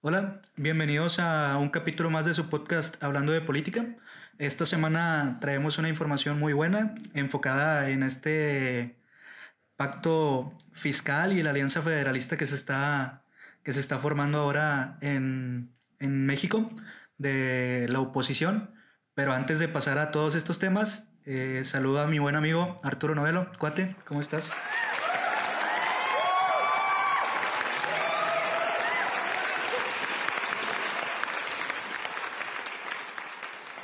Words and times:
Hola, 0.00 0.42
bienvenidos 0.54 1.18
a 1.18 1.58
un 1.58 1.70
capítulo 1.70 2.08
más 2.08 2.24
de 2.24 2.32
su 2.32 2.48
podcast 2.48 3.02
Hablando 3.02 3.32
de 3.32 3.40
Política. 3.40 3.96
Esta 4.38 4.64
semana 4.64 5.38
traemos 5.40 5.76
una 5.78 5.88
información 5.88 6.38
muy 6.38 6.52
buena 6.52 6.94
enfocada 7.14 7.90
en 7.90 8.04
este 8.04 8.96
pacto 9.74 10.56
fiscal 10.72 11.32
y 11.32 11.42
la 11.42 11.50
alianza 11.50 11.82
federalista 11.82 12.36
que 12.36 12.46
se 12.46 12.54
está, 12.54 13.24
que 13.64 13.72
se 13.72 13.80
está 13.80 13.98
formando 13.98 14.38
ahora 14.38 14.98
en, 15.00 15.74
en 15.98 16.26
México 16.26 16.70
de 17.16 17.86
la 17.88 17.98
oposición. 17.98 18.70
Pero 19.14 19.32
antes 19.32 19.58
de 19.58 19.66
pasar 19.66 19.98
a 19.98 20.12
todos 20.12 20.36
estos 20.36 20.60
temas, 20.60 21.08
eh, 21.24 21.62
saludo 21.64 22.02
a 22.02 22.06
mi 22.06 22.20
buen 22.20 22.36
amigo 22.36 22.76
Arturo 22.84 23.16
Novelo. 23.16 23.50
Cuate, 23.58 23.96
¿cómo 24.04 24.20
estás? 24.20 24.56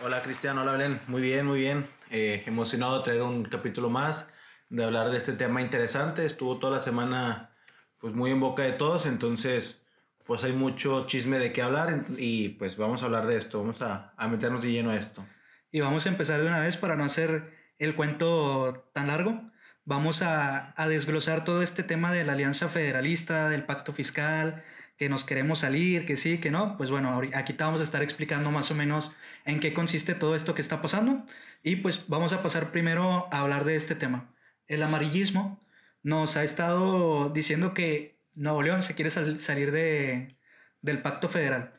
Hola 0.06 0.20
Cristian, 0.22 0.58
hola 0.58 0.72
Belén, 0.72 1.00
muy 1.06 1.22
bien, 1.22 1.46
muy 1.46 1.60
bien. 1.60 1.86
Eh, 2.10 2.42
emocionado 2.44 2.98
de 2.98 3.04
traer 3.04 3.22
un 3.22 3.42
capítulo 3.44 3.88
más, 3.88 4.28
de 4.68 4.84
hablar 4.84 5.08
de 5.08 5.16
este 5.16 5.32
tema 5.32 5.62
interesante. 5.62 6.26
Estuvo 6.26 6.58
toda 6.58 6.76
la 6.76 6.82
semana 6.84 7.56
pues 8.00 8.12
muy 8.12 8.30
en 8.30 8.38
boca 8.38 8.64
de 8.64 8.72
todos, 8.72 9.06
entonces 9.06 9.80
pues 10.26 10.44
hay 10.44 10.52
mucho 10.52 11.06
chisme 11.06 11.38
de 11.38 11.54
qué 11.54 11.62
hablar 11.62 12.04
y 12.18 12.50
pues 12.50 12.76
vamos 12.76 13.00
a 13.00 13.06
hablar 13.06 13.26
de 13.26 13.38
esto, 13.38 13.60
vamos 13.60 13.80
a, 13.80 14.12
a 14.18 14.28
meternos 14.28 14.60
de 14.60 14.72
lleno 14.72 14.90
a 14.90 14.96
esto. 14.96 15.24
Y 15.72 15.80
vamos 15.80 16.04
a 16.04 16.10
empezar 16.10 16.38
de 16.38 16.48
una 16.48 16.60
vez 16.60 16.76
para 16.76 16.96
no 16.96 17.04
hacer 17.04 17.54
el 17.78 17.94
cuento 17.94 18.90
tan 18.92 19.06
largo. 19.06 19.40
Vamos 19.86 20.20
a, 20.20 20.74
a 20.76 20.86
desglosar 20.86 21.44
todo 21.44 21.62
este 21.62 21.82
tema 21.82 22.12
de 22.12 22.24
la 22.24 22.34
alianza 22.34 22.68
federalista, 22.68 23.48
del 23.48 23.64
pacto 23.64 23.94
fiscal, 23.94 24.62
que 24.96 25.08
nos 25.08 25.24
queremos 25.24 25.60
salir, 25.60 26.06
que 26.06 26.16
sí, 26.16 26.38
que 26.38 26.50
no, 26.50 26.76
pues 26.76 26.90
bueno, 26.90 27.20
aquí 27.34 27.52
te 27.52 27.64
vamos 27.64 27.80
a 27.80 27.84
estar 27.84 28.02
explicando 28.02 28.50
más 28.50 28.70
o 28.70 28.74
menos 28.74 29.16
en 29.44 29.60
qué 29.60 29.74
consiste 29.74 30.14
todo 30.14 30.34
esto 30.34 30.54
que 30.54 30.60
está 30.60 30.80
pasando 30.80 31.24
y 31.62 31.76
pues 31.76 32.08
vamos 32.08 32.32
a 32.32 32.42
pasar 32.42 32.70
primero 32.70 33.28
a 33.32 33.40
hablar 33.40 33.64
de 33.64 33.76
este 33.76 33.94
tema. 33.94 34.32
El 34.66 34.82
amarillismo 34.82 35.60
nos 36.02 36.36
ha 36.36 36.44
estado 36.44 37.30
diciendo 37.30 37.74
que 37.74 38.20
Nuevo 38.34 38.62
León 38.62 38.82
se 38.82 38.94
quiere 38.94 39.10
salir 39.10 39.72
de, 39.72 40.36
del 40.82 41.02
pacto 41.02 41.28
federal. 41.28 41.74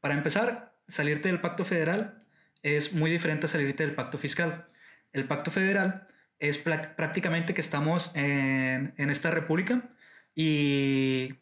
Para 0.00 0.14
empezar, 0.14 0.74
salirte 0.88 1.28
del 1.28 1.40
pacto 1.40 1.64
federal 1.64 2.24
es 2.62 2.92
muy 2.92 3.10
diferente 3.10 3.46
a 3.46 3.48
salirte 3.48 3.84
del 3.84 3.94
pacto 3.94 4.18
fiscal. 4.18 4.66
El 5.12 5.26
pacto 5.26 5.50
federal 5.50 6.08
es 6.38 6.58
prácticamente 6.58 7.54
que 7.54 7.60
estamos 7.60 8.12
en, 8.14 8.94
en 8.96 9.10
esta 9.10 9.30
república 9.30 9.90
y 10.34 11.34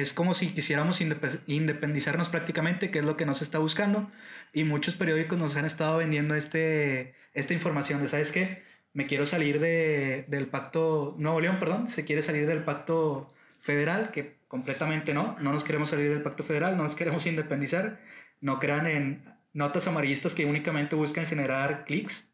es 0.00 0.12
como 0.12 0.34
si 0.34 0.48
quisiéramos 0.52 1.00
independizarnos 1.00 2.28
prácticamente, 2.28 2.90
que 2.90 3.00
es 3.00 3.04
lo 3.04 3.16
que 3.16 3.26
nos 3.26 3.42
está 3.42 3.58
buscando. 3.58 4.10
Y 4.52 4.64
muchos 4.64 4.94
periódicos 4.94 5.38
nos 5.38 5.56
han 5.56 5.64
estado 5.64 5.98
vendiendo 5.98 6.34
este, 6.34 7.14
esta 7.34 7.54
información 7.54 8.00
de, 8.00 8.08
¿sabes 8.08 8.32
qué? 8.32 8.62
Me 8.92 9.06
quiero 9.06 9.26
salir 9.26 9.60
de, 9.60 10.24
del 10.28 10.46
pacto, 10.46 11.14
Nuevo 11.18 11.40
León, 11.40 11.58
perdón, 11.60 11.88
se 11.88 12.04
quiere 12.04 12.22
salir 12.22 12.46
del 12.46 12.64
pacto 12.64 13.32
federal, 13.60 14.10
que 14.10 14.38
completamente 14.48 15.12
no, 15.14 15.36
no 15.40 15.52
nos 15.52 15.64
queremos 15.64 15.90
salir 15.90 16.10
del 16.10 16.22
pacto 16.22 16.42
federal, 16.44 16.76
no 16.76 16.84
nos 16.84 16.94
queremos 16.94 17.26
independizar, 17.26 18.00
no 18.40 18.58
crean 18.58 18.86
en 18.86 19.24
notas 19.52 19.86
amarillistas 19.86 20.34
que 20.34 20.46
únicamente 20.46 20.96
buscan 20.96 21.26
generar 21.26 21.84
clics. 21.84 22.32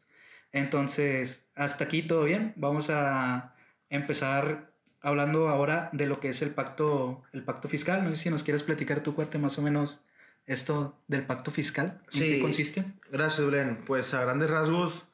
Entonces, 0.51 1.45
hasta 1.55 1.83
aquí 1.85 2.03
todo 2.03 2.23
bien, 2.23 2.53
vamos 2.55 2.89
a 2.89 3.55
empezar 3.89 4.74
hablando 5.05 5.47
ahora 5.47 5.89
de 5.93 6.07
lo 6.07 6.19
que 6.19 6.29
es 6.29 6.41
el 6.41 6.49
pacto, 6.49 7.21
el 7.31 7.43
pacto 7.43 7.69
fiscal. 7.69 8.03
No 8.03 8.09
sé 8.09 8.15
si 8.23 8.29
nos 8.31 8.43
quieres 8.43 8.63
platicar 8.63 9.01
tú, 9.01 9.13
cuate, 9.13 9.37
más 9.37 9.57
o 9.59 9.61
menos 9.61 10.01
esto 10.47 10.99
del 11.07 11.25
pacto 11.25 11.51
fiscal. 11.51 12.01
¿En 12.13 12.19
qué 12.19 12.39
consiste? 12.39 12.85
Gracias, 13.11 13.47
Blen. 13.47 13.85
Pues 13.85 14.13
a 14.13 14.21
grandes 14.21 14.49
rasgos, 14.49 15.05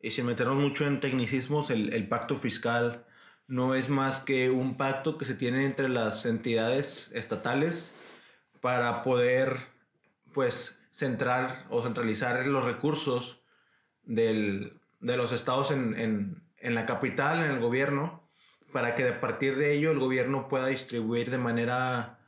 y 0.00 0.10
sin 0.10 0.26
meternos 0.26 0.56
mucho 0.56 0.86
en 0.86 1.00
tecnicismos, 1.00 1.70
el, 1.70 1.92
el 1.92 2.08
pacto 2.08 2.36
fiscal 2.36 3.04
no 3.46 3.76
es 3.76 3.88
más 3.88 4.20
que 4.20 4.50
un 4.50 4.76
pacto 4.76 5.16
que 5.16 5.24
se 5.24 5.34
tiene 5.34 5.64
entre 5.64 5.88
las 5.88 6.26
entidades 6.26 7.12
estatales 7.14 7.94
para 8.60 9.04
poder, 9.04 9.56
pues, 10.34 10.78
centrar 10.90 11.66
o 11.70 11.82
centralizar 11.82 12.44
los 12.46 12.64
recursos 12.64 13.40
del, 14.02 14.80
de 15.00 15.16
los 15.16 15.30
estados 15.30 15.70
en, 15.70 15.96
en, 15.98 16.42
en 16.58 16.74
la 16.74 16.86
capital, 16.86 17.44
en 17.44 17.50
el 17.52 17.60
gobierno, 17.60 18.25
para 18.76 18.94
que 18.94 19.08
a 19.08 19.20
partir 19.22 19.56
de 19.56 19.72
ello 19.72 19.90
el 19.90 19.98
gobierno 19.98 20.48
pueda 20.48 20.66
distribuir 20.66 21.30
de 21.30 21.38
manera, 21.38 22.18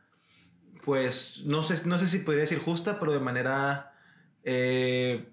pues, 0.83 1.43
no 1.45 1.63
sé, 1.63 1.87
no 1.87 1.99
sé 1.99 2.09
si 2.09 2.21
podría 2.21 2.45
decir 2.45 2.59
justa, 2.59 2.99
pero 2.99 3.13
de 3.13 3.21
manera, 3.21 3.93
eh, 4.45 5.29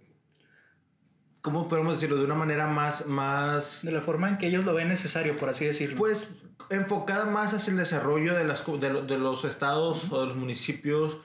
¿cómo 1.40 1.70
podemos 1.70 1.94
decirlo? 1.94 2.18
De 2.18 2.26
una 2.26 2.36
manera 2.36 2.68
más, 2.68 3.06
más... 3.06 3.86
De 3.86 3.94
la 3.94 4.02
forma 4.02 4.28
en 4.28 4.38
que 4.38 4.48
ellos 4.48 4.66
lo 4.66 4.74
ven 4.74 4.90
necesario, 4.90 5.38
por 5.38 5.48
así 5.48 5.64
decirlo. 5.64 5.96
Pues 5.96 6.38
enfocada 6.70 7.24
más 7.24 7.54
hacia 7.54 7.72
el 7.72 7.78
desarrollo 7.78 8.34
de, 8.34 8.44
las, 8.44 8.66
de, 8.66 9.18
los 9.18 9.46
estados 9.46 10.12
o 10.12 10.20
de 10.20 10.28
los 10.28 10.36
municipios 10.36 11.20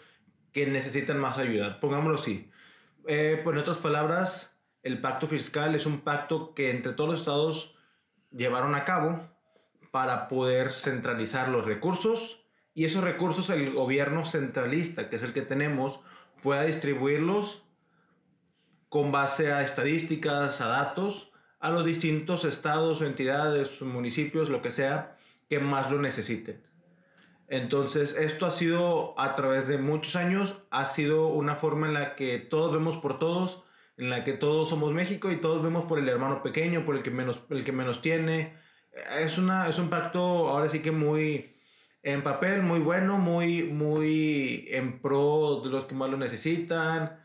que 0.52 0.68
necesitan 0.68 1.18
más 1.18 1.36
ayuda. 1.36 1.80
Pongámoslo 1.80 2.20
así. 2.20 2.48
Eh, 3.08 3.40
pues 3.42 3.54
en 3.54 3.60
otras 3.60 3.78
palabras, 3.78 4.56
el 4.84 5.00
pacto 5.00 5.26
fiscal 5.26 5.74
es 5.74 5.84
un 5.84 6.02
pacto 6.02 6.54
que 6.54 6.70
entre 6.70 6.92
todos 6.92 7.10
los 7.10 7.18
estados 7.18 7.74
llevaron 8.30 8.76
a 8.76 8.84
cabo 8.84 9.28
para 9.90 10.28
poder 10.28 10.72
centralizar 10.72 11.48
los 11.48 11.64
recursos 11.64 12.40
y 12.74 12.84
esos 12.84 13.02
recursos 13.02 13.50
el 13.50 13.72
gobierno 13.72 14.24
centralista, 14.24 15.10
que 15.10 15.16
es 15.16 15.22
el 15.22 15.32
que 15.32 15.42
tenemos, 15.42 16.00
pueda 16.42 16.62
distribuirlos 16.62 17.62
con 18.88 19.12
base 19.12 19.52
a 19.52 19.62
estadísticas, 19.62 20.60
a 20.60 20.68
datos, 20.68 21.30
a 21.58 21.70
los 21.70 21.84
distintos 21.84 22.44
estados 22.44 23.02
entidades, 23.02 23.82
municipios, 23.82 24.48
lo 24.48 24.62
que 24.62 24.70
sea, 24.70 25.16
que 25.48 25.60
más 25.60 25.90
lo 25.90 26.00
necesiten. 26.00 26.62
Entonces, 27.48 28.14
esto 28.16 28.46
ha 28.46 28.50
sido 28.50 29.18
a 29.18 29.34
través 29.34 29.66
de 29.66 29.76
muchos 29.76 30.14
años, 30.14 30.54
ha 30.70 30.86
sido 30.86 31.26
una 31.26 31.56
forma 31.56 31.88
en 31.88 31.94
la 31.94 32.14
que 32.14 32.38
todos 32.38 32.72
vemos 32.72 32.96
por 32.96 33.18
todos, 33.18 33.62
en 33.96 34.08
la 34.08 34.24
que 34.24 34.32
todos 34.32 34.68
somos 34.68 34.92
México 34.92 35.30
y 35.30 35.36
todos 35.36 35.62
vemos 35.62 35.84
por 35.84 35.98
el 35.98 36.08
hermano 36.08 36.42
pequeño, 36.42 36.86
por 36.86 36.96
el 36.96 37.02
que 37.02 37.10
menos, 37.10 37.42
el 37.50 37.64
que 37.64 37.72
menos 37.72 38.00
tiene, 38.00 38.56
es, 38.92 39.38
una, 39.38 39.68
es 39.68 39.78
un 39.78 39.90
pacto 39.90 40.48
ahora 40.48 40.68
sí 40.68 40.80
que 40.80 40.90
muy 40.90 41.56
en 42.02 42.22
papel, 42.22 42.62
muy 42.62 42.78
bueno, 42.78 43.18
muy, 43.18 43.64
muy 43.64 44.66
en 44.68 45.00
pro 45.00 45.60
de 45.62 45.70
los 45.70 45.84
que 45.84 45.94
más 45.94 46.10
lo 46.10 46.16
necesitan. 46.16 47.20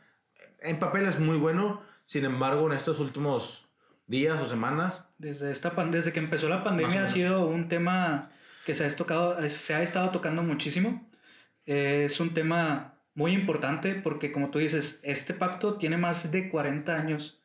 En 0.60 0.80
papel 0.80 1.06
es 1.06 1.20
muy 1.20 1.38
bueno, 1.38 1.82
sin 2.06 2.26
embargo, 2.26 2.68
en 2.68 2.78
estos 2.78 3.00
últimos 3.00 3.68
días 4.08 4.40
o 4.42 4.48
semanas. 4.48 5.08
Desde, 5.18 5.52
esta 5.52 5.70
desde 5.70 6.12
que 6.12 6.20
empezó 6.20 6.50
la 6.50 6.64
pandemia 6.64 7.04
ha 7.04 7.08
sido 7.08 7.48
un 7.48 7.70
tema 7.70 8.32
que 8.66 8.76
se 8.76 8.86
ha, 8.86 8.96
tocado, 8.96 9.38
se 9.48 9.74
ha 9.74 9.82
estado 9.82 10.10
tocando 10.10 10.44
muchísimo. 10.44 11.10
es 11.66 12.20
un 12.20 12.34
tema 12.34 13.00
muy 13.14 13.32
importante 13.32 13.96
porque, 13.96 14.32
como 14.32 14.52
tú 14.52 14.60
dices, 14.60 15.00
este 15.04 15.34
pacto 15.34 15.76
tiene 15.78 15.98
más 15.98 16.32
de 16.32 16.50
40 16.50 16.96
años 16.96 17.42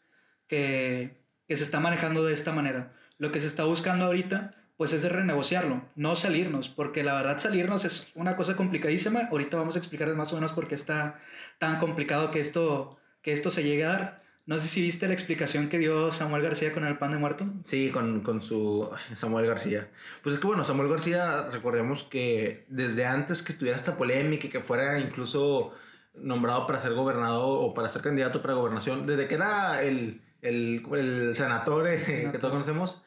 que, 0.48 1.19
que 1.50 1.56
se 1.56 1.64
está 1.64 1.80
manejando 1.80 2.24
de 2.24 2.32
esta 2.32 2.52
manera. 2.52 2.92
Lo 3.18 3.32
que 3.32 3.40
se 3.40 3.48
está 3.48 3.64
buscando 3.64 4.04
ahorita, 4.04 4.54
pues 4.76 4.92
es 4.92 5.02
renegociarlo, 5.02 5.82
no 5.96 6.14
salirnos, 6.14 6.68
porque 6.68 7.02
la 7.02 7.16
verdad 7.16 7.40
salirnos 7.40 7.84
es 7.84 8.12
una 8.14 8.36
cosa 8.36 8.54
complicadísima. 8.54 9.26
Ahorita 9.32 9.56
vamos 9.56 9.74
a 9.74 9.80
explicarles 9.80 10.16
más 10.16 10.30
o 10.30 10.36
menos 10.36 10.52
por 10.52 10.68
qué 10.68 10.76
está 10.76 11.18
tan 11.58 11.80
complicado 11.80 12.30
que 12.30 12.38
esto, 12.38 12.98
que 13.20 13.32
esto 13.32 13.50
se 13.50 13.64
llegue 13.64 13.84
a 13.84 13.88
dar. 13.88 14.22
No 14.46 14.60
sé 14.60 14.68
si 14.68 14.80
viste 14.80 15.08
la 15.08 15.12
explicación 15.12 15.68
que 15.68 15.80
dio 15.80 16.12
Samuel 16.12 16.44
García 16.44 16.72
con 16.72 16.86
el 16.86 16.98
pan 16.98 17.10
de 17.10 17.18
muerto. 17.18 17.52
Sí, 17.64 17.90
con, 17.90 18.20
con 18.20 18.42
su 18.42 18.88
Samuel 19.16 19.48
García. 19.48 19.88
Pues 20.22 20.36
es 20.36 20.40
que 20.40 20.46
bueno, 20.46 20.64
Samuel 20.64 20.88
García, 20.88 21.48
recordemos 21.50 22.04
que 22.04 22.64
desde 22.68 23.06
antes 23.06 23.42
que 23.42 23.54
tuviera 23.54 23.76
esta 23.76 23.96
polémica 23.96 24.46
y 24.46 24.50
que 24.50 24.60
fuera 24.60 25.00
incluso 25.00 25.72
nombrado 26.14 26.68
para 26.68 26.78
ser 26.78 26.94
gobernador 26.94 27.58
o 27.60 27.74
para 27.74 27.88
ser 27.88 28.02
candidato 28.02 28.40
para 28.40 28.54
gobernación, 28.54 29.04
desde 29.04 29.26
que 29.26 29.34
era 29.34 29.82
el, 29.82 30.20
el, 30.42 30.82
el 30.92 31.32
que 32.32 32.38
todos 32.38 32.52
conocemos, 32.52 33.02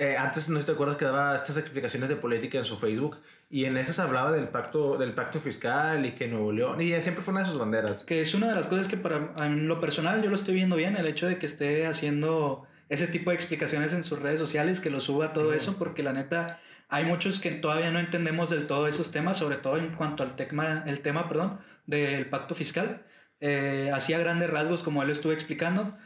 eh, 0.00 0.16
antes, 0.16 0.48
no 0.48 0.56
sé 0.56 0.62
si 0.62 0.66
te 0.66 0.72
acuerdas 0.72 0.96
que 0.96 1.04
daba 1.04 1.36
estas 1.36 1.58
explicaciones 1.58 2.08
de 2.08 2.16
política 2.16 2.56
en 2.56 2.64
su 2.64 2.78
Facebook 2.78 3.18
y 3.50 3.66
en 3.66 3.76
esas 3.76 3.98
hablaba 3.98 4.32
del 4.32 4.48
pacto, 4.48 4.96
del 4.96 5.12
pacto 5.12 5.40
fiscal 5.40 6.06
y 6.06 6.12
que 6.12 6.26
Nuevo 6.26 6.52
León, 6.52 6.80
y 6.80 6.88
siempre 7.02 7.22
fue 7.22 7.32
una 7.32 7.42
de 7.42 7.48
sus 7.48 7.58
banderas. 7.58 8.02
Que 8.04 8.22
es 8.22 8.34
una 8.34 8.48
de 8.48 8.54
las 8.54 8.66
cosas 8.66 8.88
que 8.88 8.96
para 8.96 9.34
en 9.44 9.68
lo 9.68 9.78
personal 9.78 10.22
yo 10.22 10.30
lo 10.30 10.36
estoy 10.36 10.54
viendo 10.54 10.76
bien, 10.76 10.96
el 10.96 11.06
hecho 11.06 11.26
de 11.26 11.38
que 11.38 11.44
esté 11.44 11.86
haciendo 11.86 12.66
ese 12.88 13.08
tipo 13.08 13.28
de 13.28 13.36
explicaciones 13.36 13.92
en 13.92 14.02
sus 14.02 14.18
redes 14.20 14.40
sociales, 14.40 14.80
que 14.80 14.88
lo 14.88 15.00
suba 15.00 15.34
todo 15.34 15.52
eso, 15.52 15.76
porque 15.76 16.02
la 16.02 16.14
neta 16.14 16.60
hay 16.88 17.04
muchos 17.04 17.38
que 17.38 17.50
todavía 17.52 17.90
no 17.90 18.00
entendemos 18.00 18.48
del 18.48 18.66
todo 18.66 18.88
esos 18.88 19.10
temas, 19.12 19.36
sobre 19.36 19.56
todo 19.56 19.76
en 19.76 19.94
cuanto 19.94 20.22
al 20.22 20.34
tema, 20.34 20.82
el 20.86 21.00
tema 21.00 21.28
perdón, 21.28 21.60
del 21.84 22.26
pacto 22.30 22.54
fiscal. 22.54 23.04
Eh, 23.40 23.90
hacía 23.94 24.18
grandes 24.18 24.50
rasgos 24.50 24.82
como 24.82 25.02
él 25.02 25.08
lo 25.08 25.12
estuvo 25.12 25.32
explicando, 25.32 25.96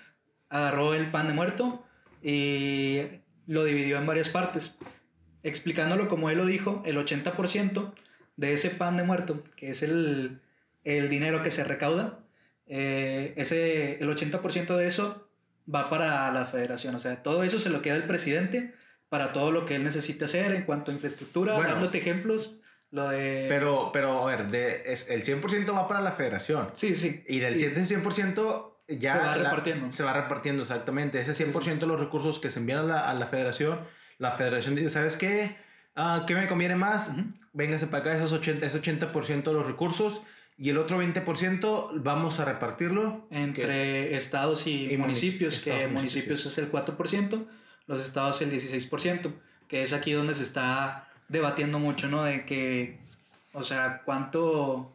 agarró 0.49 0.94
el 0.94 1.11
pan 1.11 1.26
de 1.26 1.32
muerto 1.32 1.85
y 2.23 3.02
lo 3.46 3.64
dividió 3.64 3.99
en 3.99 4.06
varias 4.06 4.29
partes. 4.29 4.76
Explicándolo 5.43 6.08
como 6.08 6.31
él 6.31 6.38
lo 6.38 6.46
dijo, 6.46 6.82
el 6.87 6.96
80% 6.96 7.93
de 8.37 8.52
ese 8.52 8.70
pan 8.70 8.96
de 8.96 9.02
muerto, 9.05 9.44
que 9.56 9.70
es 9.70 9.82
el, 9.82 10.41
el 10.85 11.08
dinero 11.11 11.43
que 11.43 11.50
se 11.50 11.64
recauda, 11.64 12.20
eh, 12.67 13.35
ese, 13.37 13.99
el 13.99 14.08
80% 14.08 14.76
de 14.76 14.87
eso 14.87 15.29
va 15.73 15.91
para 15.91 16.31
la 16.32 16.46
federación. 16.46 16.94
O 16.94 17.00
sea, 17.00 17.23
todo 17.23 17.43
eso 17.43 17.58
se 17.58 17.70
lo 17.70 17.82
queda 17.82 17.96
el 17.96 18.06
presidente 18.06 18.75
para 19.08 19.32
todo 19.32 19.52
lo 19.52 19.67
que 19.67 19.76
él 19.76 19.85
necesita 19.85 20.25
hacer 20.25 20.52
en 20.52 20.64
cuanto 20.64 20.91
a 20.91 20.94
infraestructura, 20.94 21.58
dándote 21.58 21.99
ejemplos. 21.99 22.58
Lo 22.91 23.08
de... 23.08 23.46
Pero, 23.49 23.91
pero, 23.93 24.23
a 24.23 24.37
ver, 24.37 24.46
de, 24.49 24.93
es, 24.93 25.11
el 25.11 25.25
100% 25.25 25.75
va 25.75 25.88
para 25.88 26.00
la 26.00 26.12
federación. 26.12 26.70
Sí, 26.75 26.94
sí. 26.94 27.25
Y 27.29 27.41
del 27.41 27.56
100% 27.56 28.74
ya... 28.89 29.13
Se 29.13 29.19
va 29.19 29.35
repartiendo. 29.35 29.93
se 29.93 30.03
va 30.03 30.13
repartiendo, 30.13 30.63
exactamente. 30.63 31.21
Ese 31.21 31.33
100% 31.33 31.79
de 31.79 31.87
los 31.87 32.01
recursos 32.01 32.39
que 32.39 32.51
se 32.51 32.59
envían 32.59 32.81
a 32.81 32.83
la, 32.83 33.01
a 33.11 33.15
la, 33.15 33.27
federación, 33.27 33.81
la 34.19 34.33
federación 34.33 34.75
dice, 34.75 34.91
¿sabes 34.91 35.17
qué? 35.17 35.57
Ah, 35.97 36.25
¿Qué 36.27 36.35
me 36.35 36.49
conviene 36.49 36.77
más? 36.77 37.15
Véngase 37.53 37.87
para 37.87 38.03
acá 38.03 38.17
esos 38.17 38.33
80, 38.33 38.67
ese 38.67 38.81
80% 38.81 39.45
de 39.45 39.53
los 39.53 39.67
recursos 39.67 40.23
y 40.57 40.71
el 40.71 40.79
otro 40.79 41.03
20% 41.03 41.91
vamos 42.03 42.39
a 42.39 42.45
repartirlo 42.45 43.27
entre 43.31 44.17
estados 44.17 44.67
y, 44.67 44.97
municipios, 44.97 45.59
que 45.59 45.89
municipios 45.89 46.47
es 46.47 46.59
el 46.59 46.71
4%, 46.71 47.47
los 47.87 48.01
estados 48.01 48.41
el 48.41 48.53
16%, 48.53 49.33
que 49.67 49.83
es 49.83 49.93
aquí 49.93 50.13
donde 50.13 50.35
se 50.35 50.45
está 50.45 51.09
debatiendo 51.29 51.79
mucho, 51.81 52.09
¿no? 52.09 52.23
De 52.23 52.45
que, 52.45 53.01
o 53.53 53.65
sea, 53.65 54.03
cuánto 54.05 54.94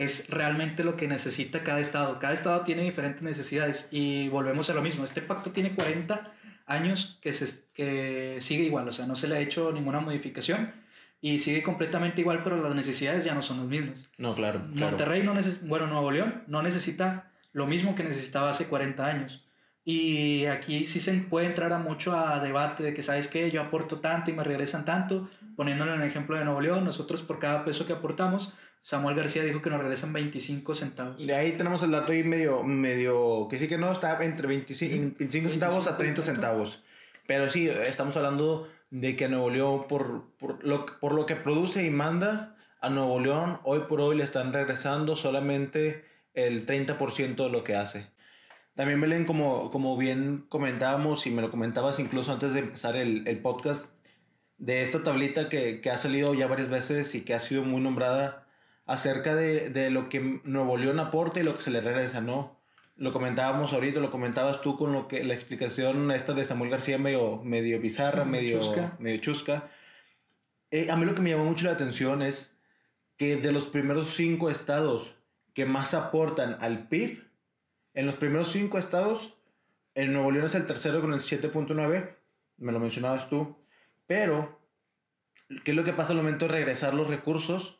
es 0.00 0.30
realmente 0.30 0.82
lo 0.82 0.96
que 0.96 1.06
necesita 1.06 1.62
cada 1.62 1.78
estado. 1.78 2.18
Cada 2.20 2.32
estado 2.32 2.62
tiene 2.62 2.84
diferentes 2.84 3.20
necesidades 3.20 3.86
y 3.90 4.28
volvemos 4.30 4.70
a 4.70 4.72
lo 4.72 4.80
mismo. 4.80 5.04
Este 5.04 5.20
pacto 5.20 5.50
tiene 5.50 5.74
40 5.74 6.32
años 6.64 7.18
que, 7.20 7.34
se, 7.34 7.66
que 7.74 8.38
sigue 8.40 8.64
igual, 8.64 8.88
o 8.88 8.92
sea, 8.92 9.06
no 9.06 9.14
se 9.14 9.28
le 9.28 9.36
ha 9.36 9.40
hecho 9.40 9.72
ninguna 9.72 10.00
modificación 10.00 10.72
y 11.20 11.38
sigue 11.40 11.62
completamente 11.62 12.22
igual, 12.22 12.42
pero 12.42 12.62
las 12.62 12.74
necesidades 12.74 13.26
ya 13.26 13.34
no 13.34 13.42
son 13.42 13.58
las 13.58 13.66
mismas. 13.66 14.10
No, 14.16 14.34
claro. 14.34 14.64
Monterrey 14.72 15.22
no 15.22 15.34
bueno, 15.64 15.86
Nuevo 15.86 16.10
León 16.10 16.44
no 16.46 16.62
necesita 16.62 17.30
lo 17.52 17.66
mismo 17.66 17.94
que 17.94 18.02
necesitaba 18.02 18.48
hace 18.48 18.68
40 18.68 19.06
años. 19.06 19.49
Y 19.84 20.44
aquí 20.46 20.84
sí 20.84 21.00
se 21.00 21.12
puede 21.14 21.46
entrar 21.46 21.72
a 21.72 21.78
mucho 21.78 22.16
a 22.16 22.40
debate 22.40 22.82
de 22.82 22.94
que, 22.94 23.02
¿sabes 23.02 23.28
qué? 23.28 23.50
Yo 23.50 23.62
aporto 23.62 24.00
tanto 24.00 24.30
y 24.30 24.34
me 24.34 24.44
regresan 24.44 24.84
tanto. 24.84 25.28
Poniéndolo 25.56 25.94
en 25.94 26.02
el 26.02 26.08
ejemplo 26.08 26.36
de 26.36 26.44
Nuevo 26.44 26.60
León, 26.60 26.84
nosotros 26.84 27.22
por 27.22 27.38
cada 27.38 27.64
peso 27.64 27.86
que 27.86 27.92
aportamos, 27.92 28.54
Samuel 28.82 29.16
García 29.16 29.42
dijo 29.42 29.60
que 29.60 29.70
nos 29.70 29.80
regresan 29.80 30.12
25 30.12 30.74
centavos. 30.74 31.26
De 31.26 31.34
ahí 31.34 31.52
tenemos 31.52 31.82
el 31.82 31.90
dato 31.90 32.12
ahí 32.12 32.24
medio, 32.24 32.62
medio 32.62 33.48
que 33.50 33.58
sí 33.58 33.68
que 33.68 33.78
no, 33.78 33.92
está 33.92 34.22
entre 34.24 34.46
25, 34.46 35.16
25 35.18 35.48
centavos 35.50 35.86
a 35.86 35.96
30 35.96 36.22
centavos. 36.22 36.82
Pero 37.26 37.50
sí, 37.50 37.68
estamos 37.68 38.16
hablando 38.16 38.68
de 38.90 39.16
que 39.16 39.28
Nuevo 39.28 39.50
León, 39.50 39.86
por, 39.88 40.30
por, 40.38 40.64
lo, 40.64 40.86
por 40.98 41.12
lo 41.12 41.26
que 41.26 41.36
produce 41.36 41.84
y 41.84 41.90
manda, 41.90 42.56
a 42.80 42.88
Nuevo 42.88 43.20
León 43.20 43.58
hoy 43.64 43.80
por 43.80 44.00
hoy 44.00 44.16
le 44.16 44.24
están 44.24 44.52
regresando 44.52 45.14
solamente 45.14 46.04
el 46.34 46.66
30% 46.66 47.36
de 47.36 47.50
lo 47.50 47.64
que 47.64 47.76
hace. 47.76 48.06
También, 48.80 48.98
Belén, 48.98 49.26
como, 49.26 49.70
como 49.70 49.94
bien 49.98 50.46
comentábamos 50.48 51.26
y 51.26 51.30
me 51.30 51.42
lo 51.42 51.50
comentabas 51.50 51.98
incluso 51.98 52.32
antes 52.32 52.54
de 52.54 52.60
empezar 52.60 52.96
el, 52.96 53.28
el 53.28 53.38
podcast, 53.42 53.90
de 54.56 54.80
esta 54.80 55.02
tablita 55.02 55.50
que, 55.50 55.82
que, 55.82 55.90
ha 55.90 55.98
salido 55.98 56.32
ya 56.32 56.46
varias 56.46 56.70
veces 56.70 57.14
y 57.14 57.20
que 57.20 57.34
ha 57.34 57.40
sido 57.40 57.62
muy 57.62 57.82
nombrada 57.82 58.46
acerca 58.86 59.34
de, 59.34 59.68
de 59.68 59.90
lo 59.90 60.08
que 60.08 60.40
Nuevo 60.44 60.78
León 60.78 60.98
aporta 60.98 61.40
y 61.40 61.42
lo 61.42 61.56
que 61.56 61.62
se 61.62 61.70
le 61.70 61.82
regresa, 61.82 62.22
¿no? 62.22 62.58
lo 62.96 63.12
comentábamos 63.12 63.74
ahorita, 63.74 64.00
lo 64.00 64.10
comentabas 64.10 64.62
tú 64.62 64.78
con 64.78 64.94
lo 64.94 65.08
que 65.08 65.24
la 65.24 65.34
explicación 65.34 66.10
esta 66.10 66.32
de 66.32 66.46
Samuel 66.46 66.70
García 66.70 66.96
medio, 66.96 67.42
medio 67.44 67.80
bizarra, 67.80 68.24
medio 68.24 68.60
chusca. 68.60 68.96
Medio 68.98 69.20
chusca. 69.20 69.68
Eh, 70.70 70.90
a 70.90 70.96
mí 70.96 71.04
lo 71.04 71.14
que 71.14 71.20
me 71.20 71.28
llamó 71.28 71.44
mucho 71.44 71.66
la 71.66 71.72
atención 71.72 72.22
es 72.22 72.56
que 73.18 73.36
de 73.36 73.52
los 73.52 73.66
primeros 73.66 74.14
cinco 74.14 74.48
estados 74.48 75.16
que 75.52 75.66
más 75.66 75.92
aportan 75.92 76.56
al 76.62 76.88
PIB, 76.88 77.29
en 77.94 78.06
los 78.06 78.16
primeros 78.16 78.48
cinco 78.52 78.78
estados, 78.78 79.36
el 79.94 80.12
Nuevo 80.12 80.30
León 80.30 80.46
es 80.46 80.54
el 80.54 80.66
tercero 80.66 81.00
con 81.00 81.12
el 81.12 81.20
7.9, 81.20 82.16
me 82.58 82.72
lo 82.72 82.80
mencionabas 82.80 83.28
tú, 83.28 83.56
pero, 84.06 84.60
¿qué 85.64 85.72
es 85.72 85.76
lo 85.76 85.84
que 85.84 85.92
pasa 85.92 86.12
al 86.12 86.18
momento 86.18 86.46
de 86.46 86.52
regresar 86.52 86.94
los 86.94 87.08
recursos? 87.08 87.78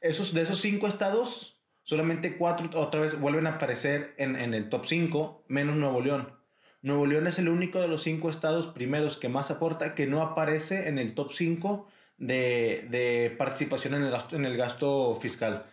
Esos, 0.00 0.34
de 0.34 0.42
esos 0.42 0.60
cinco 0.60 0.86
estados, 0.86 1.54
Solamente 1.84 2.38
cuatro 2.38 2.70
otra 2.80 3.00
vez 3.00 3.20
vuelven 3.20 3.46
a 3.46 3.56
aparecer 3.56 4.14
en, 4.16 4.36
en 4.36 4.54
el 4.54 4.70
top 4.70 4.86
5, 4.86 5.44
menos 5.48 5.76
Nuevo 5.76 6.00
León. 6.00 6.32
Nuevo 6.80 7.04
León 7.04 7.26
es 7.26 7.38
el 7.38 7.50
único 7.50 7.78
de 7.78 7.88
los 7.88 8.02
cinco 8.02 8.30
estados 8.30 8.68
primeros 8.68 9.18
que 9.18 9.28
más 9.28 9.50
aporta 9.50 9.94
que 9.94 10.06
no 10.06 10.22
aparece 10.22 10.88
en 10.88 10.98
el 10.98 11.14
top 11.14 11.32
5 11.32 11.86
de, 12.16 12.86
de, 12.90 13.34
participación 13.36 13.94
en 13.94 14.02
el, 14.02 14.10
gasto, 14.10 14.36
en 14.36 14.46
el 14.46 14.56
gasto 14.56 15.14
fiscal. 15.14 15.66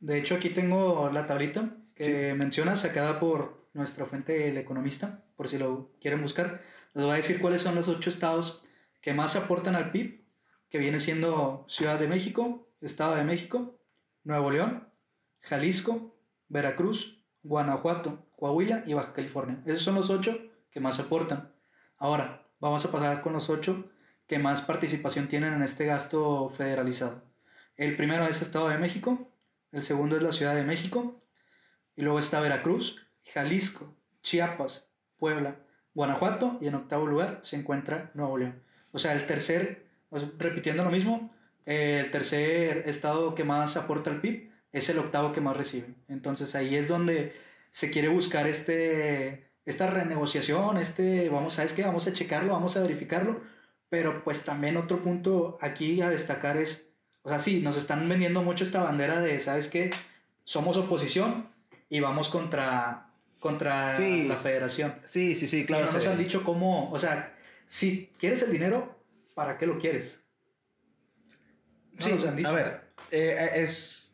De 0.00 0.18
hecho, 0.18 0.34
aquí 0.34 0.50
tengo 0.50 1.10
la 1.10 1.26
tablita 1.26 1.70
que 1.98 2.30
sí. 2.30 2.38
menciona, 2.38 2.76
sacada 2.76 3.18
por 3.18 3.68
nuestra 3.74 4.06
fuente, 4.06 4.48
el 4.48 4.56
economista, 4.56 5.24
por 5.36 5.48
si 5.48 5.58
lo 5.58 5.90
quieren 6.00 6.22
buscar. 6.22 6.62
Les 6.94 7.04
voy 7.04 7.12
a 7.12 7.16
decir 7.16 7.40
cuáles 7.40 7.62
son 7.62 7.74
los 7.74 7.88
ocho 7.88 8.08
estados 8.08 8.64
que 9.02 9.12
más 9.12 9.36
aportan 9.36 9.74
al 9.74 9.90
PIB, 9.90 10.24
que 10.70 10.78
viene 10.78 11.00
siendo 11.00 11.66
Ciudad 11.68 11.98
de 11.98 12.08
México, 12.08 12.68
Estado 12.80 13.16
de 13.16 13.24
México, 13.24 13.78
Nuevo 14.24 14.50
León, 14.50 14.88
Jalisco, 15.40 16.16
Veracruz, 16.48 17.24
Guanajuato, 17.42 18.26
Coahuila 18.36 18.84
y 18.86 18.94
Baja 18.94 19.12
California. 19.12 19.60
Esos 19.66 19.82
son 19.82 19.96
los 19.96 20.10
ocho 20.10 20.38
que 20.70 20.80
más 20.80 21.00
aportan. 21.00 21.52
Ahora, 21.96 22.46
vamos 22.60 22.84
a 22.84 22.92
pasar 22.92 23.22
con 23.22 23.32
los 23.32 23.50
ocho 23.50 23.90
que 24.26 24.38
más 24.38 24.62
participación 24.62 25.28
tienen 25.28 25.54
en 25.54 25.62
este 25.62 25.86
gasto 25.86 26.48
federalizado. 26.50 27.24
El 27.76 27.96
primero 27.96 28.26
es 28.26 28.42
Estado 28.42 28.68
de 28.68 28.78
México, 28.78 29.32
el 29.72 29.82
segundo 29.82 30.16
es 30.16 30.22
la 30.22 30.32
Ciudad 30.32 30.54
de 30.54 30.64
México, 30.64 31.22
y 31.98 32.02
luego 32.02 32.20
está 32.20 32.38
Veracruz, 32.38 33.04
Jalisco, 33.24 33.92
Chiapas, 34.22 34.88
Puebla, 35.18 35.56
Guanajuato, 35.94 36.56
y 36.60 36.68
en 36.68 36.76
octavo 36.76 37.08
lugar 37.08 37.40
se 37.42 37.56
encuentra 37.56 38.12
Nuevo 38.14 38.38
León. 38.38 38.62
O 38.92 39.00
sea, 39.00 39.14
el 39.14 39.26
tercer, 39.26 39.84
repitiendo 40.38 40.84
lo 40.84 40.90
mismo, 40.90 41.34
el 41.66 42.08
tercer 42.12 42.84
estado 42.88 43.34
que 43.34 43.42
más 43.42 43.76
aporta 43.76 44.12
al 44.12 44.20
PIB 44.20 44.48
es 44.72 44.88
el 44.88 45.00
octavo 45.00 45.32
que 45.32 45.40
más 45.40 45.56
reciben. 45.56 45.96
Entonces 46.06 46.54
ahí 46.54 46.76
es 46.76 46.86
donde 46.86 47.34
se 47.72 47.90
quiere 47.90 48.06
buscar 48.06 48.46
este, 48.46 49.48
esta 49.66 49.90
renegociación, 49.90 50.78
este, 50.78 51.28
vamos, 51.28 51.54
¿sabes 51.54 51.72
qué? 51.72 51.82
Vamos 51.82 52.06
a 52.06 52.12
checarlo, 52.12 52.52
vamos 52.52 52.76
a 52.76 52.80
verificarlo, 52.80 53.40
pero 53.88 54.22
pues 54.22 54.44
también 54.44 54.76
otro 54.76 55.02
punto 55.02 55.58
aquí 55.60 56.00
a 56.00 56.10
destacar 56.10 56.58
es, 56.58 56.92
o 57.22 57.28
sea, 57.28 57.40
sí, 57.40 57.60
nos 57.60 57.76
están 57.76 58.08
vendiendo 58.08 58.40
mucho 58.42 58.62
esta 58.62 58.84
bandera 58.84 59.20
de, 59.20 59.40
¿sabes 59.40 59.66
qué? 59.66 59.90
Somos 60.44 60.76
oposición 60.76 61.57
y 61.88 62.00
vamos 62.00 62.28
contra, 62.28 63.10
contra 63.40 63.98
la 63.98 64.36
federación. 64.36 64.94
Sí, 65.04 65.36
sí, 65.36 65.46
sí, 65.46 65.64
claro. 65.64 65.86
no 65.86 65.92
nos 65.92 66.06
han 66.06 66.18
dicho 66.18 66.44
cómo, 66.44 66.90
o 66.90 66.98
sea, 66.98 67.36
si 67.66 68.10
quieres 68.18 68.42
el 68.42 68.52
dinero, 68.52 68.98
¿para 69.34 69.56
qué 69.58 69.66
lo 69.66 69.78
quieres? 69.78 70.24
No 71.92 72.04
sí, 72.04 72.12
nos 72.12 72.26
han 72.26 72.36
dicho. 72.36 72.48
a 72.48 72.52
ver, 72.52 72.80
eh, 73.10 73.50
es 73.56 74.08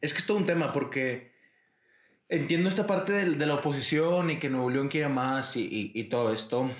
es 0.00 0.12
que 0.12 0.20
es 0.20 0.26
todo 0.26 0.38
un 0.38 0.46
tema 0.46 0.72
porque 0.72 1.32
entiendo 2.28 2.68
esta 2.68 2.86
parte 2.86 3.12
de, 3.12 3.24
de 3.34 3.46
la 3.46 3.56
oposición 3.56 4.30
y 4.30 4.38
que 4.38 4.48
Nuevo 4.48 4.70
León 4.70 4.88
quiere 4.88 5.08
más 5.08 5.56
y, 5.56 5.62
y, 5.64 5.92
y, 5.94 6.04
todo 6.04 6.32
esto, 6.32 6.70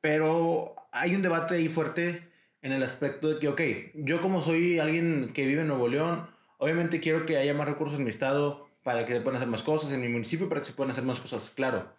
pero 0.00 0.76
hay 0.92 1.14
un 1.14 1.22
debate 1.22 1.54
ahí 1.54 1.68
fuerte 1.68 2.30
en 2.60 2.72
el 2.72 2.82
aspecto 2.82 3.28
de 3.28 3.40
que, 3.40 3.48
ok, 3.48 3.60
yo 3.94 4.20
como 4.20 4.40
soy 4.40 4.78
alguien 4.78 5.32
que 5.32 5.46
vive 5.46 5.62
en 5.62 5.68
Nuevo 5.68 5.88
León, 5.88 6.28
obviamente 6.58 7.00
quiero 7.00 7.26
que 7.26 7.38
haya 7.38 7.54
más 7.54 7.68
recursos 7.68 7.98
en 7.98 8.04
mi 8.04 8.10
estado 8.10 8.68
para 8.82 9.06
que 9.06 9.12
se 9.12 9.20
puedan 9.20 9.36
hacer 9.36 9.48
más 9.48 9.62
cosas, 9.62 9.92
en 9.92 10.00
mi 10.00 10.08
municipio 10.08 10.48
para 10.48 10.60
que 10.60 10.66
se 10.66 10.72
puedan 10.72 10.90
hacer 10.90 11.04
más 11.04 11.20
cosas, 11.20 11.50
claro. 11.50 11.94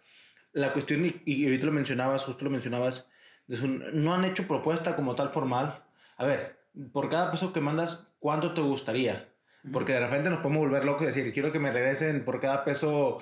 La 0.51 0.73
cuestión, 0.73 1.05
y, 1.05 1.21
y 1.25 1.45
ahorita 1.45 1.65
lo 1.65 1.71
mencionabas, 1.71 2.23
justo 2.23 2.43
lo 2.43 2.51
mencionabas, 2.51 3.07
no 3.47 4.13
han 4.13 4.25
hecho 4.25 4.47
propuesta 4.47 4.95
como 4.95 5.15
tal 5.15 5.29
formal. 5.29 5.83
A 6.17 6.25
ver, 6.25 6.59
por 6.91 7.09
cada 7.09 7.31
peso 7.31 7.53
que 7.53 7.59
mandas, 7.59 8.07
¿cuánto 8.19 8.53
te 8.53 8.61
gustaría? 8.61 9.29
Porque 9.71 9.93
de 9.93 10.01
repente 10.01 10.29
nos 10.29 10.39
podemos 10.39 10.63
volver 10.63 10.85
locos 10.85 11.03
y 11.03 11.05
decir, 11.07 11.33
quiero 11.33 11.51
que 11.51 11.59
me 11.59 11.71
regresen 11.71 12.25
por 12.25 12.41
cada 12.41 12.63
peso, 12.65 13.19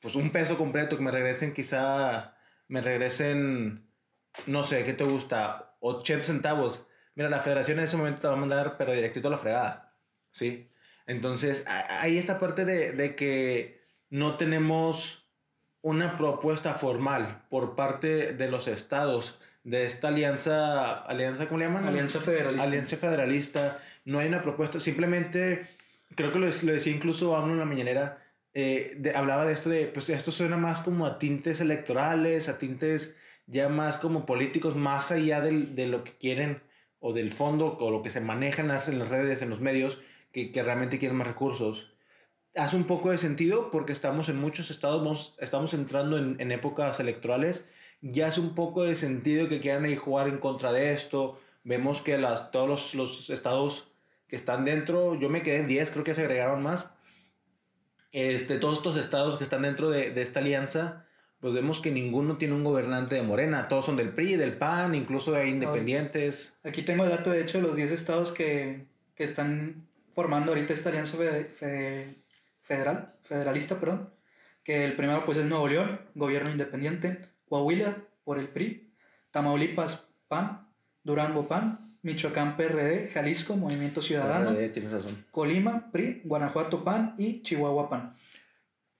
pues 0.00 0.14
un 0.16 0.30
peso 0.30 0.58
completo, 0.58 0.96
que 0.96 1.02
me 1.02 1.10
regresen 1.10 1.54
quizá, 1.54 2.36
me 2.68 2.80
regresen, 2.80 3.88
no 4.46 4.64
sé, 4.64 4.84
¿qué 4.84 4.94
te 4.94 5.04
gusta? 5.04 5.76
80 5.80 6.24
centavos. 6.24 6.86
Mira, 7.14 7.30
la 7.30 7.40
federación 7.40 7.78
en 7.78 7.84
ese 7.84 7.96
momento 7.96 8.20
te 8.20 8.28
va 8.28 8.34
a 8.34 8.38
mandar, 8.38 8.76
pero 8.76 8.92
directito 8.92 9.28
a 9.28 9.30
la 9.30 9.38
fregada. 9.38 9.94
¿Sí? 10.32 10.68
Entonces, 11.06 11.64
hay 11.66 12.18
esta 12.18 12.38
parte 12.38 12.64
de, 12.64 12.92
de 12.92 13.14
que 13.14 13.80
no 14.10 14.36
tenemos 14.36 15.26
una 15.82 16.16
propuesta 16.16 16.74
formal 16.74 17.44
por 17.48 17.76
parte 17.76 18.32
de 18.32 18.50
los 18.50 18.66
estados 18.66 19.38
de 19.62 19.84
esta 19.84 20.08
alianza, 20.08 20.94
alianza 21.02 21.46
¿cómo 21.46 21.58
le 21.58 21.66
llaman? 21.66 21.86
Alianza 21.86 22.20
Federalista. 22.20 22.64
Alianza 22.64 22.96
Federalista. 22.96 23.78
No 24.04 24.20
hay 24.20 24.28
una 24.28 24.42
propuesta, 24.42 24.78
simplemente 24.80 25.66
creo 26.14 26.32
que 26.32 26.38
lo, 26.38 26.46
lo 26.46 26.72
decía 26.72 26.92
incluso 26.92 27.36
AMLO 27.36 27.52
en 27.54 27.58
la 27.58 27.64
mañanera, 27.64 28.22
eh, 28.54 28.94
de, 28.96 29.14
hablaba 29.14 29.44
de 29.44 29.52
esto 29.52 29.68
de, 29.68 29.86
pues 29.86 30.08
esto 30.08 30.30
suena 30.30 30.56
más 30.56 30.80
como 30.80 31.04
a 31.04 31.18
tintes 31.18 31.60
electorales, 31.60 32.48
a 32.48 32.58
tintes 32.58 33.16
ya 33.46 33.68
más 33.68 33.96
como 33.96 34.24
políticos, 34.24 34.76
más 34.76 35.10
allá 35.10 35.40
de, 35.40 35.52
de 35.52 35.86
lo 35.86 36.04
que 36.04 36.16
quieren 36.16 36.62
o, 36.98 37.10
o 37.10 37.12
del 37.12 37.30
fondo 37.32 37.76
o 37.78 37.90
lo 37.90 38.02
que 38.02 38.10
se 38.10 38.20
maneja 38.20 38.62
en 38.62 38.68
las, 38.68 38.88
en 38.88 38.98
las 38.98 39.08
redes, 39.08 39.42
en 39.42 39.50
los 39.50 39.60
medios, 39.60 39.98
que, 40.36 40.52
que, 40.52 40.62
realmente 40.62 40.98
quieren 40.98 41.16
más 41.16 41.26
recursos. 41.26 41.90
Hace 42.54 42.76
un 42.76 42.84
poco 42.84 43.10
de 43.10 43.16
sentido 43.16 43.70
porque 43.70 43.94
estamos 43.94 44.28
en 44.28 44.36
muchos 44.36 44.70
estados, 44.70 45.34
estamos 45.40 45.72
entrando 45.72 46.18
en, 46.18 46.38
en 46.38 46.52
épocas 46.52 47.00
electorales, 47.00 47.64
ya 48.02 48.28
hace 48.28 48.40
un 48.40 48.54
poco 48.54 48.82
de 48.82 48.96
sentido 48.96 49.48
que 49.48 49.62
quieran 49.62 49.84
ahí 49.84 49.96
jugar 49.96 50.28
en 50.28 50.36
contra 50.36 50.72
de 50.72 50.92
esto. 50.92 51.40
Vemos 51.64 52.02
que 52.02 52.18
las, 52.18 52.50
todos 52.50 52.68
los, 52.68 52.94
los 52.94 53.30
estados 53.30 53.90
que 54.28 54.36
están 54.36 54.66
dentro, 54.66 55.14
yo 55.14 55.30
me 55.30 55.42
quedé 55.42 55.60
en 55.60 55.68
10, 55.68 55.90
creo 55.90 56.04
que 56.04 56.14
se 56.14 56.20
agregaron 56.20 56.62
más. 56.62 56.90
Este, 58.12 58.58
todos 58.58 58.76
estos 58.76 58.98
estados 58.98 59.38
que 59.38 59.44
están 59.44 59.62
dentro 59.62 59.88
de, 59.88 60.10
de 60.10 60.20
esta 60.20 60.40
alianza, 60.40 61.06
pues 61.40 61.54
vemos 61.54 61.80
que 61.80 61.90
ninguno 61.90 62.36
tiene 62.36 62.52
un 62.52 62.64
gobernante 62.64 63.14
de 63.14 63.22
Morena, 63.22 63.68
todos 63.68 63.86
son 63.86 63.96
del 63.96 64.10
PRI, 64.10 64.36
del 64.36 64.58
PAN, 64.58 64.94
incluso 64.94 65.32
de 65.32 65.48
independientes. 65.48 66.52
Aquí 66.62 66.82
tengo 66.82 67.04
el 67.04 67.10
dato, 67.10 67.30
de 67.30 67.40
hecho, 67.40 67.58
los 67.62 67.76
10 67.76 67.90
estados 67.90 68.32
que, 68.32 68.84
que 69.14 69.24
están 69.24 69.86
formando 70.16 70.52
ahorita 70.52 70.72
esta 70.72 70.88
alianza 70.88 71.18
federal, 72.66 73.14
federalista, 73.22 73.78
perdón, 73.78 74.08
que 74.64 74.86
el 74.86 74.96
primero 74.96 75.26
pues 75.26 75.36
es 75.36 75.44
Nuevo 75.44 75.68
León, 75.68 76.00
gobierno 76.14 76.50
independiente, 76.50 77.28
Coahuila 77.50 77.98
por 78.24 78.38
el 78.38 78.48
PRI, 78.48 78.94
Tamaulipas 79.30 80.08
PAN, 80.26 80.68
Durango 81.04 81.46
PAN, 81.46 81.98
Michoacán 82.00 82.56
PRD, 82.56 83.08
Jalisco 83.08 83.58
Movimiento 83.58 84.00
Ciudadano, 84.00 84.52
PRD, 84.52 84.70
tienes 84.70 84.92
razón. 84.92 85.26
Colima 85.30 85.90
PRI, 85.92 86.22
Guanajuato 86.24 86.82
PAN 86.82 87.14
y 87.18 87.42
Chihuahua 87.42 87.90
PAN. 87.90 88.14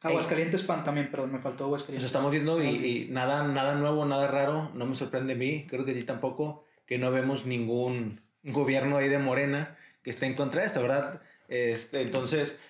Aguascalientes 0.02 0.64
PAN 0.64 0.84
también, 0.84 1.10
perdón, 1.10 1.32
me 1.32 1.38
faltó 1.38 1.64
Aguascalientes. 1.64 2.04
Eso 2.04 2.14
estamos 2.14 2.30
viendo 2.30 2.62
y, 2.62 2.66
y, 2.66 3.08
nada, 3.10 3.48
nada 3.48 3.74
nuevo, 3.74 4.04
nada 4.04 4.26
raro, 4.26 4.70
no 4.74 4.84
me 4.84 4.94
sorprende 4.94 5.32
a 5.32 5.36
mí, 5.36 5.66
creo 5.66 5.86
que 5.86 5.92
a 5.92 5.94
ti 5.94 6.02
tampoco, 6.02 6.66
que 6.84 6.98
no 6.98 7.10
vemos 7.10 7.46
ningún 7.46 8.20
gobierno 8.42 8.98
ahí 8.98 9.08
de 9.08 9.18
Morena 9.18 9.78
que 10.06 10.10
esté 10.10 10.26
en 10.26 10.34
contra 10.34 10.60
de 10.60 10.68
esto, 10.68 10.80
¿verdad? 10.80 11.20
Este, 11.48 12.00
entonces, 12.00 12.60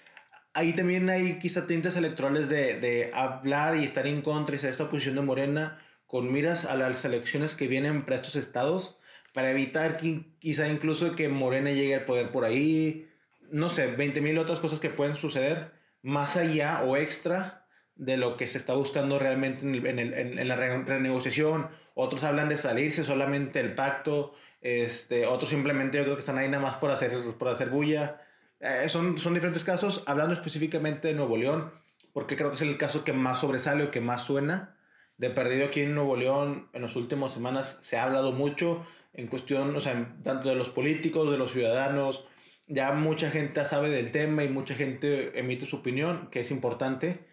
ahí 0.54 0.72
también 0.72 1.10
hay 1.10 1.38
quizá 1.38 1.66
tintes 1.66 1.94
electorales 1.94 2.48
de, 2.48 2.80
de 2.80 3.10
hablar 3.12 3.76
y 3.76 3.84
estar 3.84 4.06
en 4.06 4.22
contra 4.22 4.56
y 4.56 4.58
ser 4.58 4.70
esta 4.70 4.88
posición 4.88 5.16
de 5.16 5.20
Morena 5.20 5.78
con 6.06 6.32
miras 6.32 6.64
a 6.64 6.76
las 6.76 7.04
elecciones 7.04 7.54
que 7.54 7.66
vienen 7.68 8.06
para 8.06 8.16
estos 8.16 8.36
estados, 8.36 8.98
para 9.34 9.50
evitar 9.50 9.98
que, 9.98 10.22
quizá 10.38 10.66
incluso 10.66 11.14
que 11.14 11.28
Morena 11.28 11.72
llegue 11.72 11.94
al 11.94 12.06
poder 12.06 12.30
por 12.30 12.46
ahí, 12.46 13.06
no 13.50 13.68
sé, 13.68 13.86
20 13.86 14.22
mil 14.22 14.38
otras 14.38 14.58
cosas 14.58 14.80
que 14.80 14.88
pueden 14.88 15.16
suceder 15.16 15.72
más 16.00 16.38
allá 16.38 16.84
o 16.84 16.96
extra 16.96 17.66
de 17.96 18.16
lo 18.16 18.38
que 18.38 18.48
se 18.48 18.56
está 18.56 18.72
buscando 18.72 19.18
realmente 19.18 19.66
en, 19.66 19.74
el, 19.74 19.86
en, 19.86 19.98
el, 19.98 20.38
en, 20.38 20.48
la 20.48 20.56
renegociación. 20.56 21.68
Otros 21.92 22.24
hablan 22.24 22.48
de 22.48 22.56
salirse 22.56 23.04
solamente 23.04 23.62
del 23.62 23.74
pacto, 23.74 24.32
este, 24.60 25.26
otros 25.26 25.50
simplemente 25.50 25.98
yo 25.98 26.04
creo 26.04 26.16
que 26.16 26.20
están 26.20 26.38
ahí 26.38 26.48
nada 26.48 26.62
más 26.62 26.76
por 26.76 26.90
hacer, 26.90 27.12
por 27.38 27.48
hacer 27.48 27.70
bulla. 27.70 28.22
Eh, 28.60 28.88
son, 28.88 29.18
son 29.18 29.34
diferentes 29.34 29.64
casos, 29.64 30.02
hablando 30.06 30.34
específicamente 30.34 31.08
de 31.08 31.14
Nuevo 31.14 31.36
León, 31.36 31.72
porque 32.12 32.36
creo 32.36 32.50
que 32.50 32.56
es 32.56 32.62
el 32.62 32.78
caso 32.78 33.04
que 33.04 33.12
más 33.12 33.40
sobresale 33.40 33.84
o 33.84 33.90
que 33.90 34.00
más 34.00 34.24
suena. 34.24 34.76
De 35.18 35.30
perdido 35.30 35.66
aquí 35.66 35.80
en 35.82 35.94
Nuevo 35.94 36.16
León, 36.16 36.68
en 36.72 36.82
las 36.82 36.96
últimas 36.96 37.32
semanas 37.32 37.78
se 37.80 37.96
ha 37.96 38.04
hablado 38.04 38.32
mucho 38.32 38.86
en 39.14 39.28
cuestión, 39.28 39.74
o 39.74 39.80
sea, 39.80 40.14
tanto 40.22 40.50
de 40.50 40.54
los 40.56 40.68
políticos, 40.68 41.30
de 41.30 41.38
los 41.38 41.52
ciudadanos, 41.52 42.26
ya 42.66 42.92
mucha 42.92 43.30
gente 43.30 43.64
sabe 43.66 43.90
del 43.90 44.12
tema 44.12 44.44
y 44.44 44.48
mucha 44.48 44.74
gente 44.74 45.38
emite 45.38 45.66
su 45.66 45.76
opinión, 45.76 46.28
que 46.30 46.40
es 46.40 46.50
importante. 46.50 47.26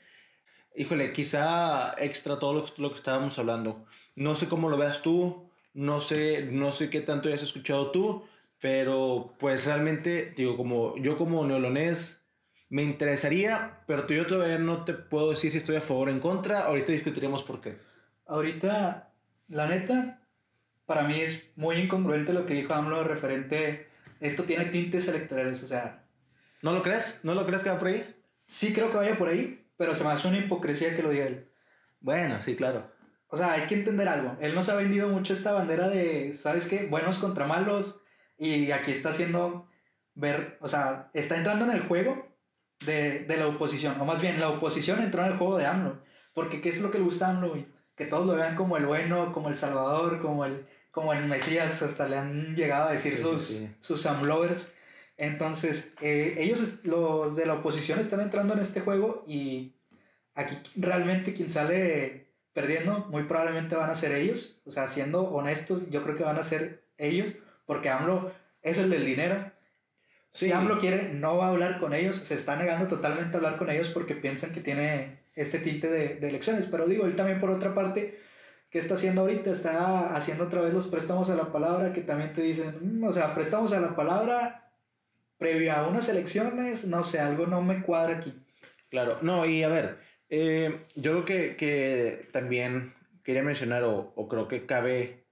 Híjole, 0.76 1.12
quizá 1.12 1.94
extra 1.98 2.40
todo 2.40 2.54
lo, 2.54 2.66
lo 2.78 2.90
que 2.90 2.96
estábamos 2.96 3.38
hablando. 3.38 3.86
No 4.16 4.36
sé 4.36 4.48
cómo 4.48 4.70
lo 4.70 4.78
veas 4.78 5.02
tú, 5.02 5.50
no 5.74 6.02
sé, 6.02 6.48
no 6.52 6.72
sé 6.72 6.90
qué 6.90 7.02
tanto 7.02 7.30
hayas 7.30 7.42
escuchado 7.42 7.92
tú, 7.92 8.26
pero 8.60 9.34
pues 9.40 9.66
realmente, 9.66 10.34
digo, 10.38 10.56
como 10.58 10.96
yo 10.98 11.18
como 11.18 11.46
neolonés 11.46 12.22
me 12.70 12.84
interesaría, 12.84 13.84
pero 13.88 14.08
yo 14.08 14.26
todavía 14.26 14.58
no 14.58 14.86
te 14.86 14.94
puedo 14.94 15.32
decir 15.32 15.52
si 15.52 15.58
estoy 15.58 15.76
a 15.76 15.82
favor 15.82 16.08
o 16.08 16.12
en 16.12 16.20
contra. 16.20 16.66
Ahorita 16.66 16.92
discutiremos 16.92 17.44
por 17.44 17.62
qué. 17.62 17.78
Ahorita, 18.26 19.12
la 19.50 19.68
neta, 19.68 20.22
para 20.86 21.04
mí 21.04 21.20
es 21.20 21.52
muy 21.56 21.76
incongruente 21.76 22.34
lo 22.34 22.46
que 22.46 22.56
dijo 22.56 22.74
AMLO 22.74 23.04
referente 23.04 23.94
esto 24.24 24.44
tiene 24.46 24.66
tintes 24.66 25.08
electorales, 25.10 25.62
o 25.64 25.68
sea... 25.68 26.06
¿No 26.62 26.72
lo 26.72 26.82
crees? 26.82 27.20
¿No 27.24 27.36
lo 27.36 27.46
crees 27.46 27.62
que 27.62 27.70
va 27.70 27.78
por 27.78 27.90
ahí? 27.90 28.16
Sí 28.48 28.72
creo 28.72 28.90
que 28.90 28.96
vaya 28.96 29.18
por 29.18 29.28
ahí, 29.28 29.66
pero 29.76 29.94
se 29.96 30.06
me 30.06 30.12
hace 30.12 30.30
una 30.30 30.38
hipocresía 30.38 30.96
que 30.96 31.04
lo 31.04 31.10
diga 31.10 31.26
él. 31.26 31.50
Bueno, 32.00 32.42
sí, 32.42 32.56
claro. 32.56 32.88
O 33.34 33.36
sea, 33.36 33.54
hay 33.54 33.66
que 33.66 33.74
entender 33.74 34.08
algo. 34.08 34.38
Él 34.42 34.54
nos 34.54 34.70
ha 34.70 34.76
vendido 34.76 35.10
mucho 35.10 35.34
esta 35.34 35.54
bandera 35.54 35.90
de, 35.90 36.36
¿sabes 36.36 36.68
qué? 36.68 36.86
Buenos 36.86 37.18
contra 37.18 37.48
malos. 37.48 38.04
Y 38.38 38.70
aquí 38.70 38.92
está 38.92 39.10
haciendo 39.10 39.68
ver, 40.14 40.60
o 40.62 40.68
sea, 40.68 41.10
está 41.16 41.36
entrando 41.38 41.66
en 41.66 41.72
el 41.72 41.82
juego 41.82 42.28
de, 42.86 43.22
de 43.22 43.38
la 43.38 43.48
oposición. 43.48 44.00
O 44.00 44.06
más 44.06 44.22
bien, 44.22 44.40
la 44.40 44.50
oposición 44.50 45.02
entró 45.02 45.26
en 45.26 45.32
el 45.32 45.38
juego 45.40 45.58
de 45.58 45.66
AMLO. 45.66 46.04
Porque 46.36 46.62
¿qué 46.62 46.70
es 46.70 46.80
lo 46.82 46.92
que 46.92 47.00
le 47.00 47.06
gusta 47.06 47.26
a 47.26 47.30
AMLO, 47.32 47.56
Que 47.96 48.06
todos 48.06 48.28
lo 48.28 48.36
vean 48.36 48.56
como 48.56 48.78
el 48.78 48.86
bueno, 48.86 49.34
como 49.34 49.50
el 49.50 49.56
salvador, 49.56 50.22
como 50.22 50.46
el, 50.46 50.68
como 50.92 51.12
el 51.12 51.26
Mesías, 51.26 51.82
hasta 51.82 52.08
le 52.08 52.18
han 52.20 52.56
llegado 52.56 52.90
a 52.90 52.92
decir 52.92 53.18
sí, 53.18 53.24
sus, 53.24 53.48
sí. 53.48 53.76
sus 53.80 54.06
Amlovers. 54.06 54.72
Entonces, 55.18 55.96
eh, 56.02 56.36
ellos, 56.38 56.82
los 56.84 57.36
de 57.36 57.48
la 57.48 57.56
oposición, 57.56 57.98
están 57.98 58.22
entrando 58.22 58.54
en 58.54 58.60
este 58.60 58.82
juego 58.82 59.24
y 59.26 59.74
aquí 60.36 60.56
realmente 60.76 61.34
quien 61.34 61.50
sale 61.50 62.24
perdiendo, 62.54 63.08
muy 63.10 63.24
probablemente 63.24 63.76
van 63.76 63.90
a 63.90 63.96
ser 63.96 64.14
ellos. 64.14 64.62
O 64.66 64.72
sea, 64.72 64.88
siendo 64.88 65.24
honestos, 65.24 65.90
yo 65.90 66.04
creo 66.04 66.16
que 66.16 66.24
van 66.24 66.38
a 66.38 66.44
ser 66.44 66.84
ellos, 66.98 67.34
porque 67.66 67.90
AMLO 67.90 68.32
es 68.62 68.78
el 68.78 68.90
del 68.90 69.06
dinero. 69.06 69.52
Sí. 70.32 70.48
Si 70.48 70.52
AMLO 70.52 70.80
quiere, 70.80 71.14
no 71.14 71.38
va 71.38 71.48
a 71.48 71.50
hablar 71.50 71.80
con 71.80 71.94
ellos, 71.94 72.18
se 72.18 72.36
está 72.36 72.56
negando 72.56 72.88
totalmente 72.88 73.36
a 73.36 73.40
hablar 73.40 73.58
con 73.58 73.70
ellos 73.70 73.90
porque 73.90 74.16
piensan 74.16 74.52
que 74.52 74.62
tiene 74.62 75.20
este 75.36 75.60
tinte 75.60 75.90
de, 75.90 76.16
de 76.16 76.30
elecciones. 76.30 76.68
Pero 76.68 76.88
digo, 76.88 77.06
él 77.06 77.16
también 77.16 77.40
por 77.40 77.52
otra 77.52 77.74
parte 77.74 78.20
¿Qué 78.74 78.80
está 78.80 78.96
haciendo 78.96 79.22
ahorita? 79.22 79.52
Está 79.52 80.16
haciendo 80.16 80.46
otra 80.46 80.62
vez 80.62 80.74
los 80.74 80.88
préstamos 80.88 81.30
a 81.30 81.36
la 81.36 81.52
palabra 81.52 81.94
que 81.94 82.02
también 82.02 82.34
te 82.34 82.42
dicen, 82.42 82.76
mmm, 82.82 83.04
o 83.04 83.14
sea, 83.14 83.36
préstamos 83.36 83.72
a 83.72 83.80
la 83.80 83.96
palabra 83.96 84.72
previo 85.38 85.74
a 85.74 85.88
unas 85.88 86.10
elecciones, 86.10 86.86
no 86.86 87.04
sé, 87.04 87.20
algo 87.20 87.46
no 87.46 87.62
me 87.62 87.84
cuadra 87.84 88.18
aquí. 88.18 88.34
Claro, 88.90 89.20
no, 89.22 89.46
y 89.46 89.62
a 89.62 89.68
ver, 89.68 90.00
eh, 90.36 90.88
yo 90.96 91.12
creo 91.12 91.26
que, 91.26 91.56
que, 91.58 92.30
también 92.32 92.96
quería 93.24 93.44
mencionar 93.44 93.84
o, 93.84 94.14
o 94.16 94.28
creo 94.28 94.48
que 94.48 94.66
cabe 94.66 95.28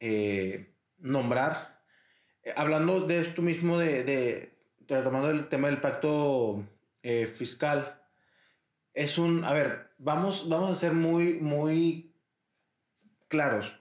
eh, 0.00 0.74
nombrar, 0.96 1.82
eh, 2.42 2.54
hablando 2.56 3.06
de 3.06 3.20
esto 3.20 3.42
mismo, 3.42 3.78
de, 3.78 4.04
de, 4.04 4.58
retomando 4.88 5.28
el 5.28 5.50
tema 5.50 5.68
del 5.68 5.82
pacto 5.82 6.66
fiscal, 7.36 8.00
es 8.94 9.18
un, 9.18 9.44
a 9.44 9.52
ver, 9.52 9.90
vamos, 9.98 10.48
vamos 10.48 10.78
a 10.78 10.80
ser 10.80 10.94
muy, 10.94 11.34
muy 11.34 12.16
claros. 13.28 13.76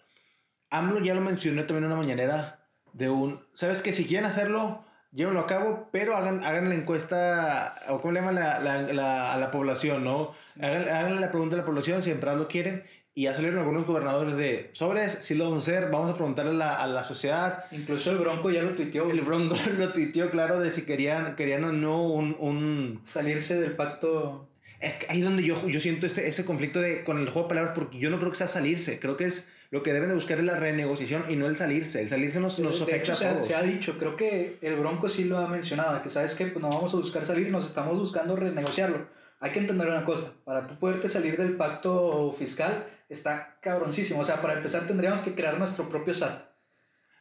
AMLO 0.69 0.99
ya 0.99 1.13
lo 1.13 1.21
mencionó 1.21 1.65
también 1.65 1.85
en 1.85 1.91
una 1.91 2.01
mañanera 2.01 2.67
de 2.91 3.09
un, 3.09 3.47
¿sabes 3.53 3.81
que 3.81 3.93
Si 3.93 4.05
quieren 4.05 4.25
hacerlo, 4.25 4.83
llévenlo 5.11 5.39
a 5.39 5.47
cabo, 5.47 5.89
pero 5.91 6.15
hagan, 6.15 6.43
hagan 6.43 6.69
la 6.69 6.75
encuesta, 6.75 7.75
o 7.89 7.99
cómo 7.99 8.13
le 8.13 8.19
llaman 8.19 8.35
la, 8.35 8.59
la, 8.59 8.81
la, 8.93 9.33
a 9.33 9.37
la 9.37 9.51
población, 9.51 10.03
¿no? 10.03 10.33
Hagan, 10.59 10.89
hagan, 10.89 11.21
la 11.21 11.31
pregunta 11.31 11.55
a 11.55 11.59
la 11.59 11.65
población 11.65 12.03
si 12.03 12.11
en 12.11 12.19
verdad 12.19 12.37
lo 12.37 12.47
quieren. 12.47 12.83
Y 13.13 13.23
ya 13.23 13.33
salieron 13.33 13.59
algunos 13.59 13.85
gobernadores 13.85 14.37
de 14.37 14.69
sobres, 14.71 15.17
si 15.19 15.35
lo 15.35 15.43
vamos 15.43 15.67
a 15.67 15.71
hacer, 15.71 15.91
vamos 15.91 16.09
a 16.09 16.15
preguntarle 16.15 16.51
a 16.51 16.55
la, 16.55 16.75
a 16.75 16.87
la 16.87 17.03
sociedad. 17.03 17.65
Incluso 17.71 18.11
el 18.11 18.19
Bronco 18.19 18.49
ya 18.51 18.61
lo 18.61 18.73
tuiteó. 18.73 19.11
El 19.11 19.19
Bronco 19.19 19.57
lo 19.77 19.91
tuiteó, 19.91 20.29
claro, 20.29 20.61
de 20.61 20.71
si 20.71 20.85
querían, 20.85 21.35
querían 21.35 21.65
o 21.65 21.73
no 21.73 22.03
un, 22.03 22.37
un... 22.39 23.01
Salirse 23.03 23.59
del 23.59 23.75
pacto 23.75 24.47
es 24.81 24.95
ahí 25.09 25.19
es 25.19 25.25
donde 25.25 25.43
yo, 25.43 25.67
yo 25.67 25.79
siento 25.79 26.07
ese, 26.07 26.27
ese 26.27 26.43
conflicto 26.43 26.81
de, 26.81 27.03
con 27.03 27.19
el 27.19 27.29
juego 27.29 27.47
de 27.47 27.49
palabras, 27.49 27.73
porque 27.75 27.99
yo 27.99 28.09
no 28.09 28.17
creo 28.17 28.31
que 28.31 28.37
sea 28.37 28.47
salirse, 28.47 28.99
creo 28.99 29.15
que 29.15 29.25
es 29.25 29.47
lo 29.71 29.83
que 29.83 29.93
deben 29.93 30.09
de 30.09 30.15
buscar 30.15 30.37
es 30.37 30.43
la 30.43 30.57
renegociación 30.57 31.25
y 31.29 31.37
no 31.37 31.47
el 31.47 31.55
salirse. 31.55 32.01
El 32.01 32.09
salirse 32.09 32.39
nos, 32.39 32.59
nos 32.59 32.77
de, 32.77 32.83
afecta 32.83 33.13
hecho, 33.13 33.25
a 33.25 33.29
todos. 33.31 33.45
Se, 33.45 33.53
se, 33.53 33.55
ha 33.55 33.63
dicho, 33.63 33.97
creo 33.97 34.17
que 34.17 34.59
el 34.61 34.75
Bronco 34.75 35.07
sí 35.07 35.23
lo 35.23 35.37
ha 35.37 35.47
mencionado, 35.47 36.01
que 36.01 36.09
sabes 36.09 36.35
que 36.35 36.45
pues, 36.47 36.61
no 36.61 36.69
vamos 36.69 36.93
a 36.93 36.97
buscar 36.97 37.25
salir, 37.25 37.49
nos 37.49 37.67
estamos 37.67 37.97
buscando 37.97 38.35
renegociarlo. 38.35 39.07
Hay 39.39 39.51
que 39.51 39.59
entender 39.59 39.87
una 39.87 40.05
cosa, 40.05 40.33
para 40.43 40.67
tú 40.67 40.77
poderte 40.77 41.07
salir 41.07 41.35
del 41.37 41.55
pacto 41.55 42.31
fiscal 42.33 42.85
está 43.09 43.57
cabroncísimo. 43.61 44.19
O 44.19 44.25
sea, 44.25 44.41
para 44.41 44.53
empezar 44.53 44.87
tendríamos 44.87 45.21
que 45.21 45.33
crear 45.33 45.57
nuestro 45.57 45.89
propio 45.89 46.13
SAT. 46.13 46.43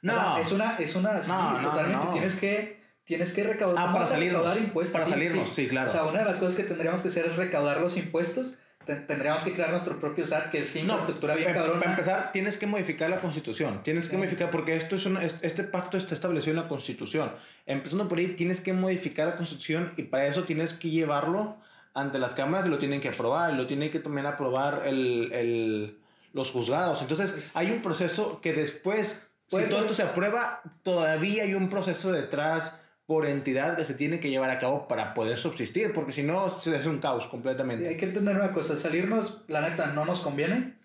No. 0.03 0.13
O 0.13 0.17
sea, 0.17 0.41
es 0.41 0.53
una, 0.53 0.77
es 0.77 0.97
una, 0.97 1.23
sí, 1.23 1.31
no, 1.31 1.61
no, 1.61 1.71
totalmente, 1.71 2.07
no. 2.07 2.13
tienes 2.13 2.37
que 2.37 2.81
tienes 3.05 3.33
que 3.33 3.43
recaudar, 3.45 3.89
ah, 3.89 3.93
para 3.93 4.07
salirnos, 4.07 4.43
recaudar 4.43 4.63
impuestos. 4.65 4.93
Para 4.93 5.05
sí, 5.05 5.11
salirnos, 5.11 5.49
sí. 5.49 5.55
sí, 5.55 5.69
claro. 5.69 5.89
O 5.89 5.93
sea, 5.93 6.05
una 6.05 6.21
de 6.21 6.25
las 6.25 6.39
cosas 6.39 6.57
que 6.57 6.63
tendríamos 6.65 7.03
que 7.03 7.09
hacer 7.09 7.27
es 7.27 7.37
recaudar 7.37 7.81
los 7.81 7.97
impuestos. 7.97 8.59
Tendríamos 8.85 9.43
que 9.43 9.53
crear 9.53 9.71
nuestro 9.71 9.99
propio 9.99 10.25
SAT, 10.25 10.51
que 10.51 10.59
es 10.61 10.75
infraestructura 10.75 11.35
no, 11.35 11.39
bien 11.39 11.53
cabrona. 11.53 11.81
Para 11.81 11.91
empezar, 11.93 12.33
tienes 12.33 12.57
que 12.57 12.67
modificar 12.67 13.11
la 13.11 13.21
constitución. 13.21 13.83
Tienes 13.83 14.09
que 14.09 14.13
sí. 14.13 14.17
modificar, 14.17 14.51
porque 14.51 14.75
esto 14.75 14.97
es 14.97 15.07
una, 15.07 15.23
este 15.23 15.65
pacto 15.65 15.97
está 15.97 16.15
establecido 16.15 16.53
en 16.53 16.63
la 16.63 16.69
constitución. 16.69 17.33
Empezando 17.67 18.09
por 18.09 18.19
ahí, 18.19 18.29
tienes 18.29 18.61
que 18.61 18.73
modificar 18.73 19.29
la 19.29 19.37
constitución 19.37 19.93
y 19.97 20.05
para 20.05 20.27
eso 20.27 20.45
tienes 20.45 20.73
que 20.73 20.91
llevarlo 20.91 21.59
ante 21.95 22.19
las 22.19 22.35
cámaras 22.35 22.67
y 22.67 22.71
lo 22.71 22.79
tienen 22.79 23.01
que 23.01 23.09
aprobar. 23.09 23.53
Y 23.53 23.57
lo 23.57 23.67
tienen 23.67 23.91
que 23.91 24.01
también 24.01 24.27
aprobar 24.27 24.83
el, 24.87 25.31
el, 25.33 25.99
los 26.33 26.51
juzgados. 26.51 27.03
Entonces, 27.03 27.51
hay 27.55 27.71
un 27.71 27.83
proceso 27.83 28.41
que 28.41 28.55
después 28.55 29.31
si 29.59 29.65
todo 29.65 29.81
esto 29.81 29.95
se 29.95 30.05
aprueba, 30.05 30.63
todavía 30.85 31.43
hay 31.43 31.55
un 31.55 31.69
proceso 31.69 32.13
detrás 32.13 32.77
por 33.11 33.27
entidad 33.27 33.77
que 33.77 33.85
se 33.85 33.95
tiene 33.95 34.21
que 34.21 34.31
llevar 34.31 34.51
a 34.51 34.61
cabo 34.61 34.87
para 34.87 35.15
poder 35.15 35.37
subsistir, 35.37 35.93
porque 35.93 36.13
si 36.13 36.23
no, 36.23 36.49
se 36.49 36.77
hace 36.77 36.89
un 36.89 37.01
caos 37.01 37.27
completamente. 37.27 37.89
hay 37.89 37.97
que 37.97 38.05
entender 38.05 38.37
una 38.37 38.53
cosa, 38.53 38.77
salirnos, 38.77 39.43
la 39.49 39.69
neta, 39.69 39.89
no 39.89 40.05
nos 40.05 40.21
conviene, 40.21 40.77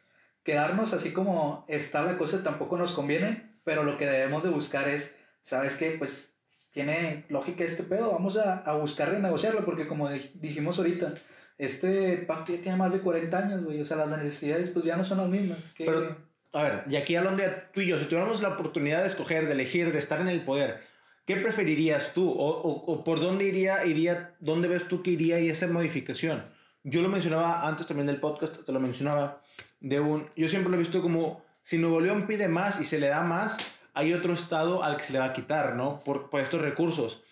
quedarnos 0.41 0.95
así 0.95 1.13
como 1.13 1.65
está 1.67 2.01
la 2.01 2.17
cosa 2.17 2.41
tampoco 2.41 2.79
nos 2.79 2.93
conviene, 2.93 3.51
pero 3.63 3.83
lo 3.83 3.95
que 3.95 4.07
debemos 4.07 4.43
de 4.43 4.49
buscar 4.49 4.89
es, 4.89 5.15
¿sabes 5.43 5.75
qué? 5.75 5.91
Pues 5.91 6.35
tiene 6.71 7.25
lógica 7.29 7.63
este 7.63 7.83
pedo, 7.83 8.09
vamos 8.09 8.39
a, 8.39 8.57
a 8.61 8.73
buscar 8.73 9.11
renegociarlo, 9.11 9.63
porque 9.63 9.85
como 9.85 10.09
dijimos 10.09 10.79
ahorita, 10.79 11.13
este 11.59 12.17
pacto 12.17 12.53
ya 12.53 12.59
tiene 12.59 12.79
más 12.79 12.91
de 12.91 13.01
40 13.01 13.37
años, 13.37 13.63
güey, 13.63 13.79
o 13.81 13.85
sea, 13.85 13.97
las 13.97 14.09
necesidades 14.09 14.71
pues 14.71 14.83
ya 14.83 14.97
no 14.97 15.03
son 15.03 15.19
las 15.19 15.29
mismas. 15.29 15.73
Que... 15.73 15.85
Pero, 15.85 16.17
a 16.53 16.63
ver, 16.63 16.85
y 16.89 16.95
aquí 16.95 17.15
hablando 17.15 17.43
tú 17.71 17.81
y 17.81 17.85
yo, 17.85 17.99
si 17.99 18.05
tuviéramos 18.05 18.41
la 18.41 18.49
oportunidad 18.49 19.01
de 19.01 19.09
escoger, 19.09 19.45
de 19.45 19.53
elegir, 19.53 19.91
de 19.91 19.99
estar 19.99 20.19
en 20.21 20.29
el 20.29 20.41
poder, 20.41 20.94
¿qué 21.25 21.37
preferirías 21.37 22.13
tú? 22.13 22.29
¿O, 22.29 22.47
o, 22.47 23.03
por 23.03 23.19
dónde 23.19 23.45
iría, 23.45 23.85
iría, 23.85 24.35
dónde 24.39 24.67
ves 24.67 24.87
tú 24.87 25.03
que 25.03 25.11
iría 25.11 25.37
esa 25.37 25.67
modificación? 25.67 26.45
Yo 26.83 27.01
lo 27.01 27.09
mencionaba 27.09 27.67
antes 27.67 27.87
también 27.87 28.07
del 28.07 28.19
podcast, 28.19 28.63
te 28.63 28.71
lo 28.71 28.79
mencionaba, 28.79 29.41
de 29.79 29.99
un, 29.99 30.29
yo 30.35 30.47
siempre 30.49 30.69
lo 30.69 30.75
he 30.75 30.79
visto 30.79 31.01
como, 31.01 31.43
si 31.63 31.77
Nuevo 31.77 31.99
León 31.99 32.27
pide 32.27 32.47
más 32.47 32.79
y 32.79 32.85
se 32.85 32.99
le 32.99 33.07
da 33.07 33.21
más, 33.23 33.57
hay 33.93 34.13
otro 34.13 34.33
estado 34.33 34.83
al 34.83 34.97
que 34.97 35.03
se 35.03 35.13
le 35.13 35.19
va 35.19 35.25
a 35.25 35.33
quitar, 35.33 35.75
¿no? 35.75 36.01
Por, 36.01 36.29
por 36.29 36.41
estos 36.41 36.61
recursos. 36.61 37.23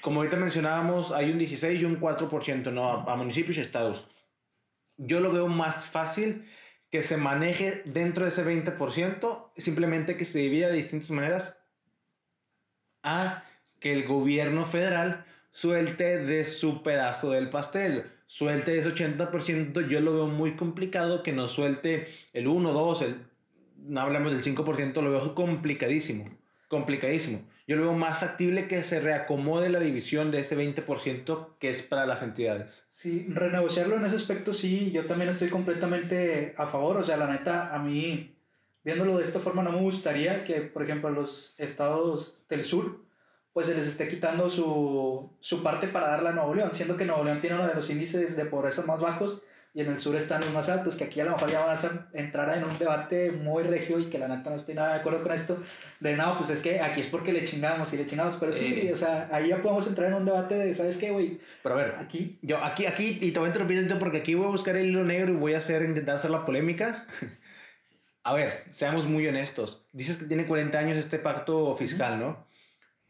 Como 0.00 0.20
ahorita 0.20 0.36
mencionábamos, 0.36 1.12
hay 1.12 1.30
un 1.30 1.38
16 1.38 1.82
y 1.82 1.84
un 1.84 2.00
4%, 2.00 2.72
¿no? 2.72 2.86
A, 2.86 3.12
a 3.12 3.16
municipios 3.16 3.58
y 3.58 3.60
estados. 3.60 4.06
Yo 4.96 5.20
lo 5.20 5.32
veo 5.32 5.48
más 5.48 5.86
fácil 5.88 6.48
que 6.90 7.02
se 7.02 7.16
maneje 7.16 7.82
dentro 7.84 8.24
de 8.24 8.30
ese 8.30 8.44
20%, 8.44 9.50
simplemente 9.56 10.16
que 10.16 10.24
se 10.24 10.38
divida 10.38 10.68
de 10.68 10.76
distintas 10.76 11.10
maneras 11.10 11.56
a 13.02 13.44
que 13.80 13.92
el 13.92 14.06
gobierno 14.06 14.64
federal 14.64 15.24
suelte 15.50 16.18
de 16.18 16.44
su 16.44 16.82
pedazo 16.82 17.32
del 17.32 17.50
pastel, 17.50 18.04
suelte 18.26 18.78
ese 18.78 18.94
80%, 18.94 19.88
yo 19.88 20.00
lo 20.00 20.14
veo 20.14 20.26
muy 20.26 20.56
complicado 20.56 21.22
que 21.22 21.32
nos 21.32 21.52
suelte 21.52 22.08
el 22.32 22.48
1, 22.48 22.72
2, 22.72 23.02
el, 23.02 23.16
no 23.78 24.00
hablamos 24.00 24.32
del 24.32 24.42
5%, 24.42 25.02
lo 25.02 25.10
veo 25.10 25.34
complicadísimo, 25.34 26.24
complicadísimo. 26.68 27.42
Yo 27.68 27.76
lo 27.76 27.82
veo 27.82 27.92
más 27.94 28.18
factible 28.18 28.66
que 28.66 28.82
se 28.82 29.00
reacomode 29.00 29.68
la 29.68 29.78
división 29.78 30.30
de 30.30 30.40
ese 30.40 30.56
20% 30.56 31.56
que 31.58 31.70
es 31.70 31.82
para 31.82 32.06
las 32.06 32.22
entidades. 32.22 32.84
Sí, 32.88 33.26
renegociarlo 33.28 33.96
en 33.96 34.04
ese 34.04 34.16
aspecto 34.16 34.52
sí, 34.52 34.90
yo 34.90 35.06
también 35.06 35.30
estoy 35.30 35.48
completamente 35.48 36.54
a 36.56 36.66
favor, 36.66 36.96
o 36.96 37.04
sea, 37.04 37.16
la 37.16 37.30
neta, 37.30 37.72
a 37.74 37.78
mí, 37.78 38.34
viéndolo 38.84 39.18
de 39.18 39.24
esta 39.24 39.40
forma, 39.40 39.62
no 39.62 39.72
me 39.72 39.80
gustaría 39.80 40.44
que, 40.44 40.60
por 40.60 40.82
ejemplo, 40.82 41.10
los 41.10 41.54
estados 41.58 42.42
del 42.48 42.64
sur, 42.64 43.00
pues 43.52 43.66
se 43.66 43.74
les 43.74 43.86
esté 43.86 44.08
quitando 44.08 44.48
su, 44.48 45.30
su 45.40 45.62
parte 45.62 45.88
para 45.88 46.08
darla 46.08 46.30
a 46.30 46.32
Nuevo 46.32 46.54
León, 46.54 46.70
siendo 46.72 46.96
que 46.96 47.04
Nuevo 47.04 47.24
León 47.24 47.40
tiene 47.40 47.56
uno 47.56 47.68
de 47.68 47.74
los 47.74 47.90
índices 47.90 48.36
de 48.36 48.44
pobreza 48.46 48.82
más 48.82 49.00
bajos 49.00 49.42
y 49.74 49.80
en 49.80 49.88
el 49.88 49.98
sur 49.98 50.14
están 50.16 50.42
los 50.42 50.52
más 50.52 50.68
altos, 50.68 50.96
que 50.96 51.04
aquí 51.04 51.20
a 51.20 51.24
lo 51.24 51.30
mejor 51.30 51.50
ya 51.50 51.64
vas 51.64 51.82
a 51.84 52.08
entrar 52.12 52.56
en 52.58 52.64
un 52.64 52.78
debate 52.78 53.30
muy 53.30 53.62
regio 53.62 53.98
y 53.98 54.10
que 54.10 54.18
la 54.18 54.28
neta 54.28 54.50
no 54.50 54.56
estoy 54.56 54.74
nada 54.74 54.92
de 54.92 55.00
acuerdo 55.00 55.22
con 55.22 55.32
esto, 55.32 55.62
de 56.00 56.14
no, 56.14 56.36
pues 56.36 56.50
es 56.50 56.60
que 56.60 56.80
aquí 56.80 57.00
es 57.00 57.06
porque 57.06 57.32
le 57.32 57.44
chingamos 57.44 57.90
y 57.94 57.96
le 57.96 58.06
chingamos, 58.06 58.36
pero 58.38 58.52
sí, 58.52 58.90
o 58.92 58.96
sea, 58.96 59.28
ahí 59.32 59.48
ya 59.48 59.62
podemos 59.62 59.86
entrar 59.86 60.08
en 60.08 60.14
un 60.14 60.26
debate 60.26 60.56
de, 60.56 60.74
¿sabes 60.74 60.98
qué, 60.98 61.10
güey? 61.10 61.40
Pero 61.62 61.74
a 61.74 61.78
ver, 61.78 61.94
aquí, 61.98 62.38
yo 62.42 62.62
aquí, 62.62 62.84
aquí, 62.84 63.18
y 63.22 63.30
te 63.30 63.38
voy 63.38 63.46
a 63.46 63.48
interrumpir 63.48 63.98
porque 63.98 64.18
aquí 64.18 64.34
voy 64.34 64.46
a 64.46 64.50
buscar 64.50 64.76
el 64.76 64.88
hilo 64.88 65.04
negro 65.04 65.32
y 65.32 65.36
voy 65.36 65.54
a 65.54 65.58
hacer, 65.58 65.82
intentar 65.82 66.16
hacer 66.16 66.30
la 66.30 66.44
polémica. 66.44 67.06
A 68.24 68.34
ver, 68.34 68.64
seamos 68.70 69.06
muy 69.06 69.26
honestos, 69.26 69.86
dices 69.92 70.16
que 70.16 70.26
tiene 70.26 70.46
40 70.46 70.78
años 70.78 70.96
este 70.96 71.18
pacto 71.18 71.74
fiscal, 71.76 72.20
¿no? 72.20 72.46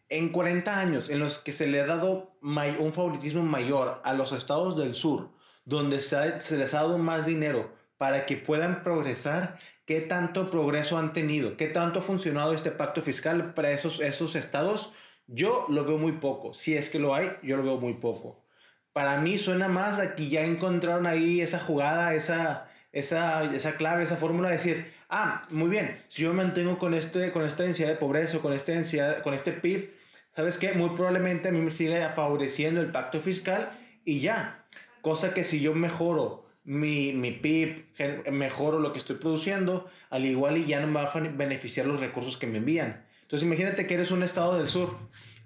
En 0.08 0.30
40 0.30 0.78
años 0.78 1.08
en 1.10 1.18
los 1.18 1.38
que 1.38 1.52
se 1.52 1.66
le 1.66 1.80
ha 1.80 1.86
dado 1.86 2.36
un 2.42 2.92
favoritismo 2.92 3.42
mayor 3.42 4.00
a 4.04 4.14
los 4.14 4.32
estados 4.32 4.76
del 4.76 4.94
sur, 4.94 5.30
donde 5.64 6.00
se, 6.00 6.40
se, 6.40 6.56
les 6.56 6.74
ha 6.74 6.78
dado 6.78 6.98
más 6.98 7.26
dinero 7.26 7.74
para 7.98 8.26
que 8.26 8.36
puedan 8.36 8.82
progresar, 8.82 9.58
¿qué 9.86 10.00
tanto 10.00 10.50
progreso 10.50 10.98
han 10.98 11.12
tenido? 11.12 11.56
¿Qué 11.56 11.68
tanto 11.68 12.00
ha 12.00 12.02
funcionado 12.02 12.52
este 12.52 12.70
pacto 12.70 13.00
fiscal 13.00 13.54
para 13.54 13.70
esos, 13.70 14.00
esos 14.00 14.34
estados? 14.34 14.92
Yo 15.26 15.66
lo 15.68 15.84
veo 15.84 15.98
muy 15.98 16.12
poco. 16.12 16.52
Si 16.52 16.76
es 16.76 16.90
que 16.90 16.98
lo 16.98 17.14
hay, 17.14 17.30
yo 17.42 17.56
lo 17.56 17.62
veo 17.62 17.76
muy 17.76 17.94
poco. 17.94 18.44
Para 18.92 19.18
mí 19.20 19.38
suena 19.38 19.68
más 19.68 19.98
a 19.98 20.14
que 20.14 20.28
ya 20.28 20.42
encontraron 20.42 21.06
ahí 21.06 21.40
esa 21.40 21.58
jugada, 21.58 22.14
esa, 22.14 22.68
esa, 22.92 23.44
esa 23.54 23.76
clave, 23.76 24.02
esa 24.02 24.16
fórmula 24.16 24.48
de 24.50 24.56
decir, 24.56 24.92
ah, 25.12 25.46
muy 25.50 25.68
bien, 25.70 25.96
si 26.08 26.22
yo 26.22 26.30
me 26.30 26.42
mantengo 26.42 26.78
con, 26.78 26.94
este, 26.94 27.30
con 27.30 27.44
esta 27.44 27.62
densidad 27.62 27.88
de 27.88 27.96
pobreza, 27.96 28.40
con, 28.40 28.52
esta 28.52 28.72
densidad, 28.72 29.22
con 29.22 29.34
este 29.34 29.52
PIB, 29.52 29.92
¿sabes 30.34 30.58
qué? 30.58 30.72
Muy 30.72 30.90
probablemente 30.90 31.48
a 31.48 31.52
mí 31.52 31.60
me 31.60 31.70
siga 31.70 32.08
favoreciendo 32.10 32.80
el 32.80 32.90
pacto 32.90 33.20
fiscal 33.20 33.78
y 34.04 34.20
ya. 34.20 34.66
Cosa 35.02 35.34
que 35.34 35.44
si 35.44 35.60
yo 35.60 35.74
mejoro 35.74 36.46
mi, 36.64 37.12
mi 37.12 37.30
PIB, 37.30 38.30
mejoro 38.32 38.80
lo 38.80 38.92
que 38.92 38.98
estoy 38.98 39.16
produciendo, 39.16 39.88
al 40.10 40.24
igual 40.26 40.56
y 40.56 40.64
ya 40.64 40.80
no 40.80 40.86
me 40.86 41.02
va 41.02 41.12
a 41.12 41.20
beneficiar 41.20 41.86
los 41.86 42.00
recursos 42.00 42.36
que 42.36 42.46
me 42.46 42.58
envían. 42.58 43.04
Entonces 43.22 43.46
imagínate 43.46 43.86
que 43.86 43.94
eres 43.94 44.10
un 44.10 44.22
estado 44.22 44.58
del 44.58 44.68
sur 44.68 44.96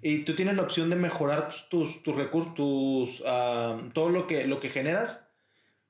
y 0.01 0.19
tú 0.19 0.35
tienes 0.35 0.55
la 0.55 0.63
opción 0.63 0.89
de 0.89 0.95
mejorar 0.95 1.49
tus, 1.69 2.03
tus, 2.03 2.15
recursos, 2.15 2.53
tus, 2.53 3.23
ah, 3.25 3.77
todo 3.93 4.09
lo 4.09 4.27
que, 4.27 4.45
lo 4.45 4.59
que 4.59 4.69
generas. 4.69 5.26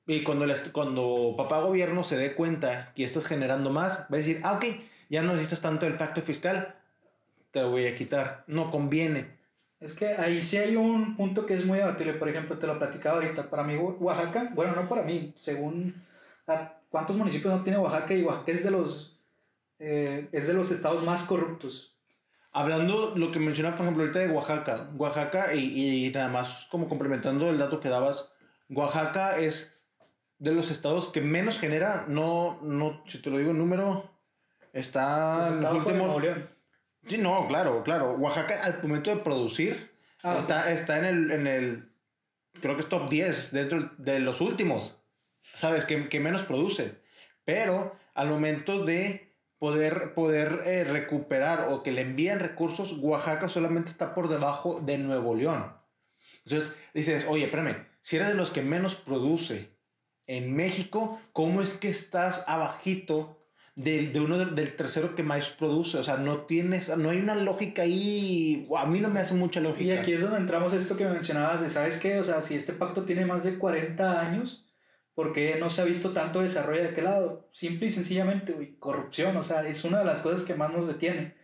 Y 0.08 0.22
cuando, 0.22 0.46
cuando 0.72 1.34
papá 1.36 1.60
gobierno 1.60 2.02
se 2.02 2.16
dé 2.16 2.32
cuenta 2.32 2.92
que 2.96 3.04
estás 3.04 3.26
generando 3.26 3.68
más, 3.68 4.06
va 4.10 4.14
a 4.14 4.16
decir, 4.16 4.40
ah, 4.42 4.54
ok, 4.54 4.64
ya 5.10 5.20
no 5.20 5.32
necesitas 5.32 5.60
tanto 5.60 5.86
el 5.86 5.98
pacto 5.98 6.22
fiscal, 6.22 6.76
te 7.50 7.60
lo 7.60 7.72
voy 7.72 7.86
a 7.86 7.94
quitar. 7.94 8.42
No 8.46 8.70
conviene. 8.70 9.36
Es 9.80 9.92
que 9.92 10.06
ahí 10.06 10.40
sí 10.40 10.56
hay 10.56 10.76
un 10.76 11.14
punto 11.14 11.44
que 11.44 11.52
es 11.52 11.66
muy 11.66 11.76
debatible. 11.76 12.14
Por 12.14 12.30
ejemplo, 12.30 12.58
te 12.58 12.66
lo 12.66 12.78
platicaba 12.78 13.16
ahorita. 13.16 13.50
Para 13.50 13.64
mí, 13.64 13.76
Oaxaca, 13.76 14.50
bueno, 14.54 14.74
no 14.74 14.88
para 14.88 15.02
mí, 15.02 15.30
según 15.36 16.02
cuántos 16.88 17.14
municipios 17.14 17.54
no 17.54 17.62
tiene 17.62 17.78
Oaxaca, 17.78 18.14
y 18.14 18.22
Oaxaca 18.22 18.52
es 18.52 18.64
de 18.64 18.70
los, 18.70 19.18
eh, 19.78 20.30
es 20.32 20.46
de 20.46 20.54
los 20.54 20.70
estados 20.70 21.04
más 21.04 21.24
corruptos. 21.24 21.92
Hablando 22.52 23.12
lo 23.14 23.30
que 23.30 23.40
mencionaba, 23.40 23.76
por 23.76 23.84
ejemplo, 23.84 24.04
ahorita 24.04 24.20
de 24.20 24.30
Oaxaca. 24.30 24.88
Oaxaca, 24.96 25.52
y, 25.52 26.06
y 26.06 26.10
nada 26.12 26.28
más 26.28 26.66
como 26.70 26.88
complementando 26.88 27.50
el 27.50 27.58
dato 27.58 27.78
que 27.78 27.90
dabas, 27.90 28.32
Oaxaca 28.70 29.36
es 29.38 29.74
de 30.38 30.52
los 30.52 30.70
estados 30.70 31.08
que 31.08 31.20
menos 31.20 31.58
genera, 31.58 32.04
no, 32.08 32.60
no, 32.62 33.02
si 33.06 33.18
te 33.18 33.30
lo 33.30 33.38
digo 33.38 33.50
en 33.50 33.58
número, 33.58 34.10
está 34.72 35.48
en 35.48 35.62
los 35.62 35.72
últimos... 35.74 36.22
Sí, 37.06 37.18
no, 37.18 37.46
claro, 37.48 37.82
claro. 37.82 38.12
Oaxaca 38.12 38.62
al 38.62 38.82
momento 38.82 39.10
de 39.10 39.22
producir 39.22 39.90
ah, 40.22 40.36
está, 40.38 40.72
está 40.72 40.98
en, 40.98 41.04
el, 41.04 41.30
en 41.30 41.46
el, 41.46 41.92
creo 42.60 42.74
que 42.74 42.82
es 42.82 42.88
top 42.88 43.08
10 43.08 43.52
dentro 43.52 43.90
de 43.96 44.20
los 44.20 44.40
últimos, 44.40 45.00
¿sabes? 45.40 45.84
Que, 45.84 46.08
que 46.08 46.20
menos 46.20 46.42
produce. 46.42 47.00
Pero 47.44 47.96
al 48.14 48.28
momento 48.28 48.84
de 48.84 49.34
poder, 49.58 50.12
poder 50.14 50.60
eh, 50.66 50.84
recuperar 50.84 51.68
o 51.70 51.82
que 51.82 51.92
le 51.92 52.02
envíen 52.02 52.40
recursos, 52.40 52.98
Oaxaca 52.98 53.48
solamente 53.48 53.90
está 53.90 54.14
por 54.14 54.28
debajo 54.28 54.80
de 54.84 54.98
Nuevo 54.98 55.34
León. 55.34 55.72
Entonces 56.44 56.72
dices, 56.94 57.26
oye, 57.28 57.44
espérame, 57.44 57.86
si 58.00 58.16
eres 58.16 58.28
de 58.28 58.34
los 58.34 58.50
que 58.50 58.62
menos 58.62 58.94
produce 58.94 59.77
en 60.28 60.54
México, 60.54 61.20
¿cómo 61.32 61.60
es 61.60 61.72
que 61.72 61.88
estás 61.88 62.44
abajito 62.46 63.38
de, 63.78 64.08
de 64.08 64.20
uno 64.20 64.38
del 64.38 64.74
tercero 64.74 65.14
que 65.14 65.22
más 65.22 65.50
produce. 65.50 65.98
O 65.98 66.04
sea, 66.04 66.16
no 66.16 66.38
tienes, 66.40 66.94
no 66.96 67.10
hay 67.10 67.18
una 67.18 67.36
lógica 67.36 67.82
ahí. 67.82 68.68
A 68.76 68.86
mí 68.86 69.00
no 69.00 69.08
me 69.08 69.20
hace 69.20 69.34
mucha 69.34 69.60
lógica. 69.60 69.94
Y 69.94 69.96
aquí 69.96 70.12
es 70.12 70.20
donde 70.20 70.38
entramos 70.38 70.72
esto 70.72 70.96
que 70.96 71.06
mencionabas 71.06 71.60
de, 71.60 71.70
¿sabes 71.70 71.98
qué? 71.98 72.18
O 72.18 72.24
sea, 72.24 72.42
si 72.42 72.56
este 72.56 72.72
pacto 72.72 73.04
tiene 73.04 73.24
más 73.24 73.44
de 73.44 73.56
40 73.56 74.20
años, 74.20 74.66
¿por 75.14 75.32
qué 75.32 75.58
no 75.60 75.70
se 75.70 75.80
ha 75.80 75.84
visto 75.84 76.12
tanto 76.12 76.40
desarrollo 76.40 76.82
de 76.82 76.88
aquel 76.88 77.04
lado? 77.04 77.48
Simple 77.52 77.86
y 77.86 77.90
sencillamente, 77.90 78.52
güey, 78.52 78.76
corrupción. 78.78 79.36
O 79.36 79.44
sea, 79.44 79.66
es 79.66 79.84
una 79.84 80.00
de 80.00 80.04
las 80.04 80.22
cosas 80.22 80.42
que 80.42 80.54
más 80.54 80.72
nos 80.72 80.88
detiene. 80.88 81.36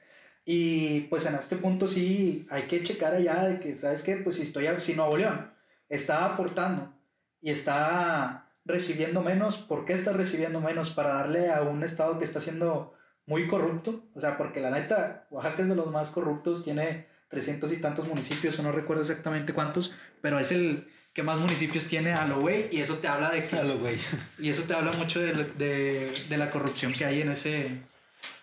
Y 0.45 1.03
pues 1.03 1.25
en 1.27 1.37
este 1.37 1.57
punto 1.57 1.87
sí 1.87 2.47
hay 2.51 2.65
que 2.65 2.83
checar 2.83 3.15
allá 3.15 3.45
de 3.45 3.61
que, 3.61 3.77
¿sabes 3.77 4.03
qué? 4.03 4.17
Pues 4.17 4.37
si 4.37 4.43
estoy, 4.43 4.67
si 4.79 4.95
Nuevo 4.95 5.17
León 5.17 5.53
está 5.89 6.25
aportando 6.27 6.93
y 7.41 7.51
está 7.51 8.44
recibiendo 8.65 9.23
menos, 9.23 9.59
¿por 9.59 9.85
qué 9.85 9.93
está 9.93 10.13
recibiendo 10.13 10.61
menos? 10.61 10.91
Para 10.91 11.15
darle 11.15 11.51
a 11.51 11.63
un 11.63 11.83
estado 11.83 12.19
que 12.19 12.25
está 12.25 12.41
siendo 12.41 12.95
muy 13.27 13.49
corrupto, 13.49 14.05
o 14.15 14.21
sea, 14.21 14.37
porque 14.37 14.61
la 14.61 14.71
neta, 14.71 15.27
Oaxaca 15.31 15.63
es 15.63 15.69
de 15.69 15.77
los 15.77 15.91
más 15.91 16.11
corruptos, 16.11 16.65
tiene 16.65 17.07
300 17.29 17.73
y 17.73 17.81
tantos 17.81 18.07
municipios, 18.07 18.59
o 18.59 18.63
no 18.63 18.73
recuerdo 18.73 19.03
exactamente 19.03 19.53
cuántos, 19.53 19.95
pero 20.21 20.39
es 20.39 20.53
el 20.53 20.89
que 21.13 21.23
más 21.23 21.39
municipios 21.39 21.87
tiene 21.87 22.13
a 22.13 22.27
lo 22.27 22.41
güey, 22.41 22.69
y 22.71 22.81
eso 22.81 22.99
te 22.99 23.09
habla 23.09 23.31
de 23.31 23.47
que... 23.47 23.57
A 23.57 23.65
lo 23.65 23.79
güey. 23.79 23.97
Y 24.39 24.51
eso 24.51 24.65
te 24.65 24.75
habla 24.75 24.93
mucho 24.93 25.21
de, 25.21 25.33
de, 25.33 26.13
de 26.29 26.37
la 26.37 26.51
corrupción 26.51 26.93
que 26.93 27.05
hay 27.05 27.23
en 27.23 27.31
ese, 27.31 27.67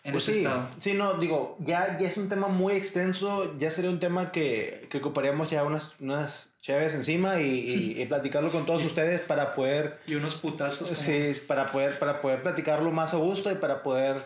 en 0.03 0.11
pues 0.11 0.29
ese 0.29 0.39
estado. 0.39 0.69
Sí, 0.79 0.93
no, 0.93 1.15
digo, 1.15 1.57
ya, 1.59 1.97
ya 1.97 2.07
es 2.07 2.17
un 2.17 2.29
tema 2.29 2.47
muy 2.47 2.73
extenso, 2.73 3.57
ya 3.57 3.69
sería 3.71 3.89
un 3.89 3.99
tema 3.99 4.31
que, 4.31 4.87
que 4.89 4.99
ocuparíamos 4.99 5.49
ya 5.49 5.63
unas, 5.63 5.95
unas 5.99 6.50
chéves 6.61 6.93
encima 6.93 7.41
y, 7.41 7.95
y, 8.01 8.05
platicarlo 8.05 8.51
con 8.51 8.65
todos 8.65 8.85
ustedes 8.85 9.21
para 9.21 9.53
poder... 9.53 9.99
Y 10.07 10.15
unos 10.15 10.35
putazos. 10.35 10.89
Sí, 10.89 11.31
para 11.47 11.71
poder, 11.71 11.99
para 11.99 12.21
poder 12.21 12.41
platicarlo 12.41 12.91
más 12.91 13.13
a 13.13 13.17
gusto 13.17 13.51
y 13.51 13.55
para 13.55 13.83
poder 13.83 14.25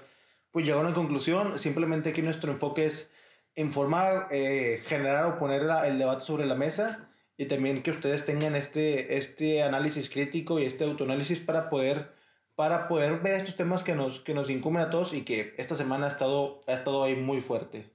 pues 0.51 0.65
llegar 0.65 0.81
a 0.81 0.87
una 0.87 0.95
conclusión. 0.95 1.57
Simplemente 1.57 2.09
aquí 2.09 2.21
nuestro 2.21 2.51
enfoque 2.51 2.85
es 2.85 3.11
informar, 3.55 4.27
eh, 4.31 4.81
generar 4.85 5.25
o 5.25 5.39
poner 5.39 5.63
el 5.85 5.97
debate 5.97 6.21
sobre 6.21 6.45
la 6.45 6.55
mesa 6.55 7.09
y 7.37 7.45
también 7.45 7.83
que 7.83 7.91
ustedes 7.91 8.25
tengan 8.25 8.55
este, 8.55 9.17
este 9.17 9.63
análisis 9.63 10.09
crítico 10.09 10.59
y 10.59 10.65
este 10.65 10.83
autoanálisis 10.83 11.39
para 11.39 11.69
poder, 11.69 12.13
para 12.55 12.87
poder 12.87 13.19
ver 13.19 13.35
estos 13.35 13.55
temas 13.55 13.83
que 13.83 13.95
nos, 13.95 14.21
que 14.21 14.33
nos 14.33 14.49
incumben 14.49 14.83
a 14.83 14.89
todos 14.89 15.13
y 15.13 15.23
que 15.23 15.53
esta 15.57 15.75
semana 15.75 16.05
ha 16.05 16.09
estado, 16.09 16.63
ha 16.67 16.73
estado 16.73 17.03
ahí 17.03 17.15
muy 17.15 17.41
fuerte. 17.41 17.91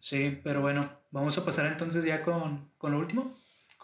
Sí, 0.00 0.38
pero 0.42 0.60
bueno, 0.60 0.90
vamos 1.10 1.38
a 1.38 1.44
pasar 1.44 1.66
entonces 1.66 2.04
ya 2.04 2.22
con, 2.22 2.70
con 2.76 2.92
lo 2.92 2.98
último. 2.98 3.34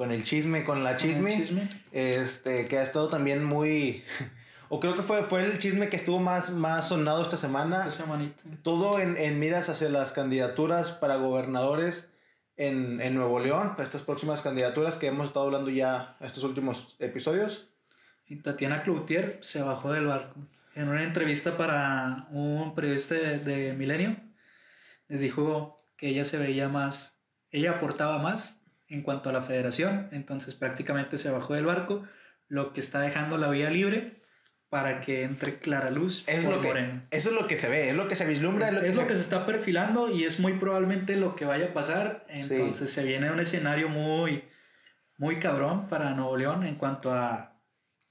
Con 0.01 0.13
el 0.13 0.25
chisme, 0.25 0.65
con 0.65 0.83
la 0.83 0.97
chisme, 0.97 1.37
chisme. 1.37 1.69
Este, 1.93 2.65
que 2.69 2.79
ha 2.79 2.83
estado 2.83 3.09
también 3.09 3.45
muy... 3.45 4.03
o 4.71 4.81
creo 4.81 4.97
que 4.97 5.03
fue, 5.03 5.25
fue 5.25 5.45
el 5.45 5.59
chisme 5.59 5.91
que 5.91 5.97
estuvo 5.97 6.19
más, 6.19 6.53
más 6.53 6.89
sonado 6.89 7.21
esta 7.21 7.37
semana. 7.37 7.87
Esta 7.87 8.05
semanita. 8.05 8.43
Todo 8.63 8.99
en, 8.99 9.19
en 9.19 9.39
miras 9.39 9.69
hacia 9.69 9.91
las 9.91 10.13
candidaturas 10.13 10.91
para 10.91 11.17
gobernadores 11.17 12.09
en, 12.57 13.03
en, 13.03 13.15
Nuevo 13.15 13.41
León, 13.41 13.73
para 13.73 13.83
estas 13.83 14.01
próximas 14.01 14.41
candidaturas 14.41 14.97
que 14.97 15.07
hemos 15.07 15.29
estado 15.29 15.45
hablando 15.45 15.69
ya 15.69 16.17
estos 16.21 16.45
últimos 16.45 16.97
episodios. 16.99 17.69
Y 18.27 18.37
Tatiana 18.37 18.83
Cloutier 18.83 19.39
se 19.43 19.61
bajó 19.61 19.93
del 19.93 20.07
barco. 20.07 20.41
En 20.75 20.89
una 20.89 21.03
entrevista 21.03 21.59
para 21.59 22.27
un 22.31 22.75
periodista 22.75 23.17
de, 23.17 23.39
de 23.41 23.75
Milenio, 23.75 24.17
les 25.09 25.21
dijo 25.21 25.77
que 25.99 26.09
ella 26.09 26.25
se 26.25 26.39
veía 26.39 26.71
más, 26.71 27.21
ella 27.51 27.73
aportaba 27.73 28.17
más 28.17 28.60
en 28.91 29.03
cuanto 29.03 29.31
a 29.31 29.33
la 29.33 29.41
federación, 29.41 30.09
entonces 30.13 30.55
prácticamente 30.55 31.17
se 31.17 31.31
bajó 31.31 31.55
del 31.55 31.65
barco, 31.65 32.05
lo 32.49 32.73
que 32.73 32.81
está 32.81 33.01
dejando 33.01 33.39
la 33.39 33.49
vía 33.49 33.71
libre 33.71 34.21
para 34.71 35.01
que 35.01 35.25
entre 35.25 35.59
clara 35.59 35.91
luz 35.91 36.23
es 36.27 36.45
lo 36.45 36.61
que, 36.61 36.71
Eso 37.11 37.31
es 37.31 37.35
lo 37.35 37.49
que 37.49 37.57
se 37.57 37.69
ve, 37.69 37.91
es 37.91 37.97
lo 37.97 38.07
que 38.07 38.15
se 38.15 38.25
vislumbra. 38.25 38.69
Es, 38.69 38.95
lo, 38.95 39.07
que, 39.07 39.15
se... 39.15 39.21
está 39.21 39.45
perfilando 39.45 40.09
y 40.09 40.25
es 40.25 40.39
muy 40.39 40.55
probablemente 40.55 41.17
lo 41.17 41.35
que 41.35 41.45
vaya 41.45 41.67
a 41.67 41.73
pasar. 41.75 42.25
Entonces 42.29 42.93
se 42.93 43.05
viene 43.05 43.33
un 43.33 43.41
escenario 43.41 43.89
muy, 43.89 44.45
muy 45.19 45.41
cabrón 45.41 45.89
para 45.89 46.11
Nuevo 46.11 46.37
León 46.37 46.65
en 46.65 46.77
cuanto 46.77 47.13
a 47.13 47.61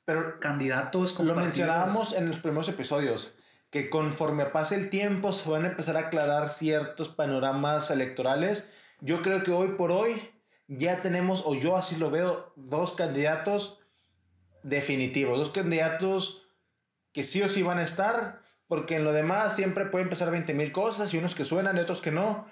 Pero 0.03 0.39
candidatos. 0.41 1.17
Lo 1.19 1.33
mencionábamos 1.33 2.13
en 2.13 2.27
los 2.27 2.39
primeros 2.39 2.67
episodios, 2.67 3.33
que 3.69 3.89
conforme 3.89 4.45
pase 4.45 4.75
el 4.75 4.89
tiempo 4.89 5.31
se 5.31 5.49
van 5.49 5.63
a 5.63 5.69
empezar 5.69 5.95
a 5.95 6.07
aclarar 6.07 6.49
ciertos 6.49 7.07
panoramas 7.07 7.89
electorales. 7.89 8.67
Yo 8.99 9.21
creo 9.21 9.43
que 9.43 9.51
hoy 9.51 9.69
por 9.77 9.93
hoy 9.93 10.21
ya 10.69 11.01
tenemos, 11.01 11.43
o 11.45 11.55
yo 11.55 11.75
así 11.75 11.95
lo 11.95 12.11
veo, 12.11 12.53
dos 12.55 12.93
candidatos 12.93 13.79
definitivos, 14.61 15.39
dos 15.39 15.49
candidatos 15.49 16.47
que 17.11 17.23
sí 17.23 17.41
o 17.41 17.49
sí 17.49 17.63
van 17.63 17.79
a 17.79 17.83
estar, 17.83 18.43
porque 18.67 18.97
en 18.97 19.03
lo 19.03 19.11
demás 19.11 19.55
siempre 19.55 19.87
pueden 19.87 20.09
pasar 20.09 20.29
20 20.29 20.53
mil 20.53 20.71
cosas 20.71 21.11
y 21.11 21.17
unos 21.17 21.33
que 21.33 21.43
suenan 21.43 21.75
y 21.75 21.79
otros 21.79 22.01
que 22.01 22.11
no. 22.11 22.45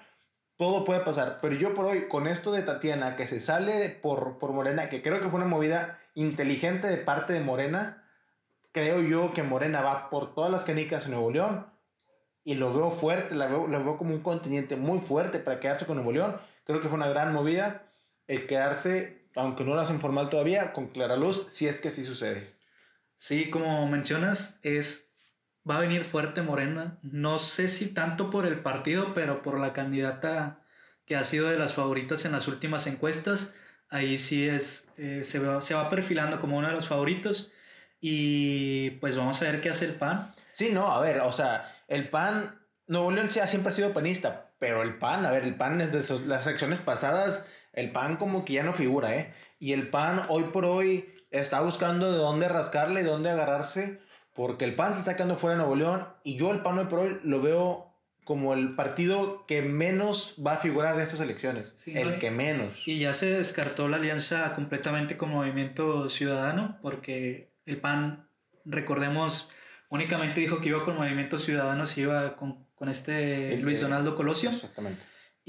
Todo 0.56 0.84
puede 0.84 0.98
pasar. 1.00 1.38
Pero 1.40 1.54
yo 1.54 1.72
por 1.74 1.84
hoy, 1.84 2.08
con 2.08 2.26
esto 2.26 2.50
de 2.50 2.62
Tatiana, 2.62 3.14
que 3.14 3.28
se 3.28 3.38
sale 3.38 3.88
por, 3.90 4.38
por 4.38 4.52
Morena, 4.52 4.88
que 4.88 5.00
creo 5.00 5.20
que 5.20 5.28
fue 5.28 5.38
una 5.38 5.48
movida 5.48 6.00
inteligente 6.16 6.88
de 6.88 6.96
parte 6.96 7.32
de 7.32 7.38
Morena, 7.38 8.04
creo 8.72 9.00
yo 9.00 9.32
que 9.32 9.44
Morena 9.44 9.80
va 9.80 10.10
por 10.10 10.34
todas 10.34 10.50
las 10.50 10.64
canicas 10.64 11.04
en 11.04 11.12
Nuevo 11.12 11.30
León. 11.30 11.66
Y 12.42 12.56
lo 12.56 12.72
veo 12.72 12.90
fuerte, 12.90 13.36
la 13.36 13.46
veo, 13.46 13.68
lo 13.68 13.84
veo 13.84 13.96
como 13.96 14.12
un 14.12 14.22
continente 14.22 14.74
muy 14.74 14.98
fuerte 14.98 15.38
para 15.38 15.60
quedarse 15.60 15.86
con 15.86 15.94
Nuevo 15.94 16.10
León. 16.10 16.36
Creo 16.64 16.80
que 16.80 16.88
fue 16.88 16.96
una 16.96 17.08
gran 17.08 17.32
movida 17.32 17.84
el 18.28 18.46
quedarse, 18.46 19.28
aunque 19.34 19.64
no 19.64 19.74
lo 19.74 19.80
hacen 19.80 20.00
formal 20.00 20.30
todavía, 20.30 20.72
con 20.72 20.88
clara 20.88 21.16
luz, 21.16 21.46
si 21.50 21.66
es 21.66 21.80
que 21.80 21.90
sí 21.90 22.04
sucede. 22.04 22.54
Sí, 23.16 23.50
como 23.50 23.86
mencionas, 23.88 24.60
es 24.62 25.08
va 25.68 25.76
a 25.76 25.80
venir 25.80 26.04
fuerte 26.04 26.42
Morena. 26.42 26.98
No 27.02 27.38
sé 27.38 27.68
si 27.68 27.92
tanto 27.92 28.30
por 28.30 28.46
el 28.46 28.60
partido, 28.60 29.12
pero 29.14 29.42
por 29.42 29.58
la 29.58 29.72
candidata 29.72 30.62
que 31.04 31.16
ha 31.16 31.24
sido 31.24 31.48
de 31.48 31.58
las 31.58 31.74
favoritas 31.74 32.24
en 32.24 32.32
las 32.32 32.48
últimas 32.48 32.86
encuestas. 32.86 33.54
Ahí 33.90 34.18
sí 34.18 34.46
es, 34.46 34.92
eh, 34.98 35.22
se, 35.24 35.38
va, 35.38 35.60
se 35.60 35.74
va 35.74 35.90
perfilando 35.90 36.40
como 36.40 36.58
uno 36.58 36.68
de 36.68 36.74
los 36.74 36.88
favoritos. 36.88 37.52
Y 38.00 38.90
pues 39.00 39.16
vamos 39.16 39.40
a 39.42 39.46
ver 39.46 39.60
qué 39.60 39.70
hace 39.70 39.86
el 39.86 39.94
PAN. 39.94 40.28
Sí, 40.52 40.70
no, 40.72 40.92
a 40.92 41.00
ver, 41.00 41.20
o 41.20 41.32
sea, 41.32 41.64
el 41.88 42.08
PAN, 42.08 42.60
Nuevo 42.86 43.10
León 43.10 43.28
siempre 43.30 43.70
ha 43.70 43.74
sido 43.74 43.92
panista, 43.92 44.52
pero 44.58 44.82
el 44.82 44.98
PAN, 44.98 45.26
a 45.26 45.30
ver, 45.30 45.44
el 45.44 45.56
PAN 45.56 45.80
es 45.80 45.92
de 45.92 46.26
las 46.26 46.44
secciones 46.44 46.78
pasadas, 46.78 47.46
el 47.72 47.92
PAN 47.92 48.16
como 48.16 48.44
que 48.44 48.54
ya 48.54 48.62
no 48.62 48.72
figura, 48.72 49.16
¿eh? 49.16 49.32
Y 49.58 49.72
el 49.72 49.88
PAN 49.88 50.22
hoy 50.28 50.44
por 50.44 50.64
hoy 50.64 51.08
está 51.30 51.60
buscando 51.60 52.10
de 52.12 52.18
dónde 52.18 52.48
rascarle 52.48 53.00
y 53.00 53.04
dónde 53.04 53.30
agarrarse, 53.30 54.00
porque 54.34 54.64
el 54.64 54.74
PAN 54.74 54.92
se 54.92 55.00
está 55.00 55.16
quedando 55.16 55.36
fuera 55.36 55.56
de 55.56 55.58
Nuevo 55.58 55.76
León 55.76 56.06
y 56.22 56.36
yo 56.36 56.52
el 56.52 56.60
PAN 56.60 56.78
hoy 56.78 56.86
por 56.86 57.00
hoy 57.00 57.20
lo 57.22 57.40
veo 57.40 57.88
como 58.28 58.52
el 58.52 58.74
partido 58.74 59.46
que 59.46 59.62
menos 59.62 60.34
va 60.46 60.52
a 60.52 60.58
figurar 60.58 60.96
en 60.96 61.00
estas 61.00 61.20
elecciones. 61.20 61.74
el 61.86 62.18
que 62.18 62.30
menos. 62.30 62.86
Y 62.86 62.98
ya 62.98 63.14
se 63.14 63.30
descartó 63.30 63.88
la 63.88 63.96
alianza 63.96 64.52
completamente 64.54 65.16
con 65.16 65.30
Movimiento 65.30 66.10
Ciudadano, 66.10 66.76
porque 66.82 67.48
el 67.64 67.80
PAN, 67.80 68.28
recordemos, 68.66 69.50
únicamente 69.88 70.40
dijo 70.40 70.60
que 70.60 70.68
iba 70.68 70.84
con 70.84 70.96
Movimiento 70.96 71.38
Ciudadano, 71.38 71.86
si 71.86 72.02
iba 72.02 72.36
con, 72.36 72.66
con 72.74 72.90
este 72.90 73.56
Luis 73.62 73.80
Donaldo 73.80 74.14
Colosio. 74.14 74.50
Exactamente. 74.50 75.00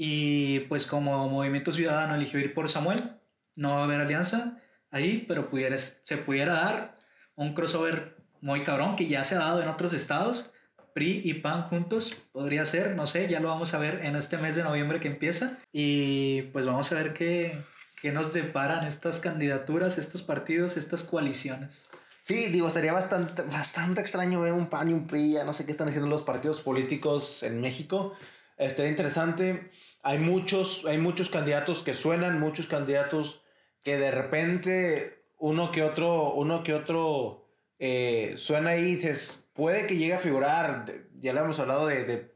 Y 0.02 0.60
pues 0.60 0.86
como 0.86 1.28
Movimiento 1.28 1.74
Ciudadano 1.74 2.14
eligió 2.14 2.40
ir 2.40 2.54
por 2.54 2.70
Samuel, 2.70 3.18
no 3.54 3.74
va 3.74 3.80
a 3.82 3.84
haber 3.84 4.00
alianza 4.00 4.56
ahí, 4.90 5.26
pero 5.28 5.50
pudiera, 5.50 5.76
se 5.76 6.16
pudiera 6.16 6.54
dar 6.54 6.94
un 7.34 7.52
crossover 7.52 8.16
muy 8.40 8.64
cabrón 8.64 8.96
que 8.96 9.08
ya 9.08 9.24
se 9.24 9.34
ha 9.34 9.40
dado 9.40 9.60
en 9.60 9.68
otros 9.68 9.92
estados. 9.92 10.54
PRI 10.94 11.20
y 11.22 11.34
PAN 11.34 11.64
juntos 11.64 12.16
podría 12.32 12.64
ser, 12.64 12.96
no 12.96 13.06
sé, 13.06 13.28
ya 13.28 13.40
lo 13.40 13.48
vamos 13.48 13.74
a 13.74 13.78
ver 13.78 14.02
en 14.02 14.16
este 14.16 14.38
mes 14.38 14.56
de 14.56 14.62
noviembre 14.62 15.00
que 15.00 15.08
empieza. 15.08 15.58
Y 15.70 16.44
pues 16.54 16.64
vamos 16.64 16.90
a 16.92 16.94
ver 16.94 17.12
qué, 17.12 17.58
qué 18.00 18.10
nos 18.10 18.32
deparan 18.32 18.86
estas 18.86 19.20
candidaturas, 19.20 19.98
estos 19.98 20.22
partidos, 20.22 20.78
estas 20.78 21.02
coaliciones. 21.02 21.84
Sí, 22.22 22.46
digo, 22.46 22.70
sería 22.70 22.94
bastante, 22.94 23.42
bastante 23.42 24.00
extraño 24.00 24.40
ver 24.40 24.54
un 24.54 24.70
PAN 24.70 24.88
y 24.88 24.94
un 24.94 25.06
PRI, 25.06 25.34
ya 25.34 25.44
no 25.44 25.52
sé 25.52 25.66
qué 25.66 25.72
están 25.72 25.88
haciendo 25.88 26.08
los 26.08 26.22
partidos 26.22 26.58
políticos 26.58 27.42
en 27.42 27.60
México. 27.60 28.14
Estaría 28.60 28.90
interesante. 28.90 29.70
Hay 30.02 30.18
muchos, 30.18 30.84
hay 30.86 30.98
muchos 30.98 31.28
candidatos 31.28 31.82
que 31.82 31.94
suenan, 31.94 32.40
muchos 32.40 32.66
candidatos 32.66 33.42
que 33.82 33.98
de 33.98 34.10
repente 34.10 35.24
uno 35.38 35.72
que 35.72 35.82
otro, 35.82 36.32
uno 36.32 36.62
que 36.62 36.74
otro 36.74 37.48
eh, 37.78 38.34
suena 38.36 38.70
ahí 38.70 38.80
y 38.80 38.94
dices, 38.96 39.50
puede 39.54 39.86
que 39.86 39.96
llegue 39.96 40.14
a 40.14 40.18
figurar, 40.18 40.86
ya 41.20 41.32
le 41.32 41.40
hemos 41.40 41.58
hablado 41.58 41.86
de, 41.86 42.32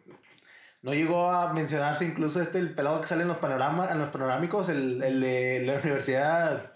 no 0.83 0.93
llegó 0.93 1.31
a 1.31 1.53
mencionarse 1.53 2.05
incluso 2.05 2.43
este, 2.43 2.59
el 2.59 2.75
pelado 2.75 3.01
que 3.01 3.07
sale 3.07 3.23
en 3.23 3.29
los 3.29 3.39
panoramas, 3.39 3.91
en 3.91 3.99
los 3.99 4.11
panorámicos, 4.11 4.69
el, 4.69 5.03
el 5.03 5.21
de 5.21 5.63
la 5.65 5.81
Universidad 5.81 6.75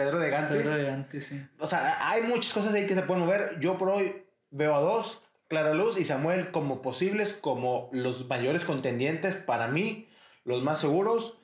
Pedro 0.00 0.18
de 0.18 0.30
Gante. 0.30 0.54
Pedro 0.54 0.74
de 0.76 0.84
Gante, 0.84 1.20
sí. 1.20 1.46
O 1.58 1.66
sea, 1.66 2.08
hay 2.08 2.22
muchas 2.22 2.54
cosas 2.54 2.72
ahí 2.72 2.86
que 2.86 2.94
se 2.94 3.02
pueden 3.02 3.24
mover. 3.24 3.60
Yo 3.60 3.76
por 3.76 3.90
hoy 3.90 4.24
veo 4.50 4.74
a 4.74 4.80
dos, 4.80 5.20
Clara 5.46 5.74
Luz 5.74 5.98
y 5.98 6.06
Samuel 6.06 6.50
como 6.52 6.80
posibles, 6.80 7.34
como 7.34 7.90
los 7.92 8.26
mayores 8.26 8.64
contendientes 8.64 9.36
para 9.36 9.68
mí, 9.68 10.08
los 10.44 10.62
más 10.62 10.80
seguros. 10.80 11.38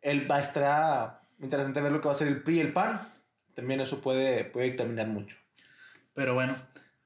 El 0.00 0.30
va 0.30 0.36
a 0.36 0.42
estar 0.42 1.20
interesante 1.40 1.80
ver 1.80 1.92
lo 1.92 2.00
que 2.00 2.08
va 2.08 2.14
a 2.14 2.18
ser 2.18 2.28
el 2.28 2.42
PRI 2.42 2.56
y 2.56 2.60
el 2.60 2.72
PAN. 2.72 3.12
También 3.54 3.80
eso 3.80 4.00
puede, 4.00 4.44
puede 4.44 4.66
dictaminar 4.66 5.08
mucho. 5.08 5.36
Pero 6.14 6.34
bueno, 6.34 6.56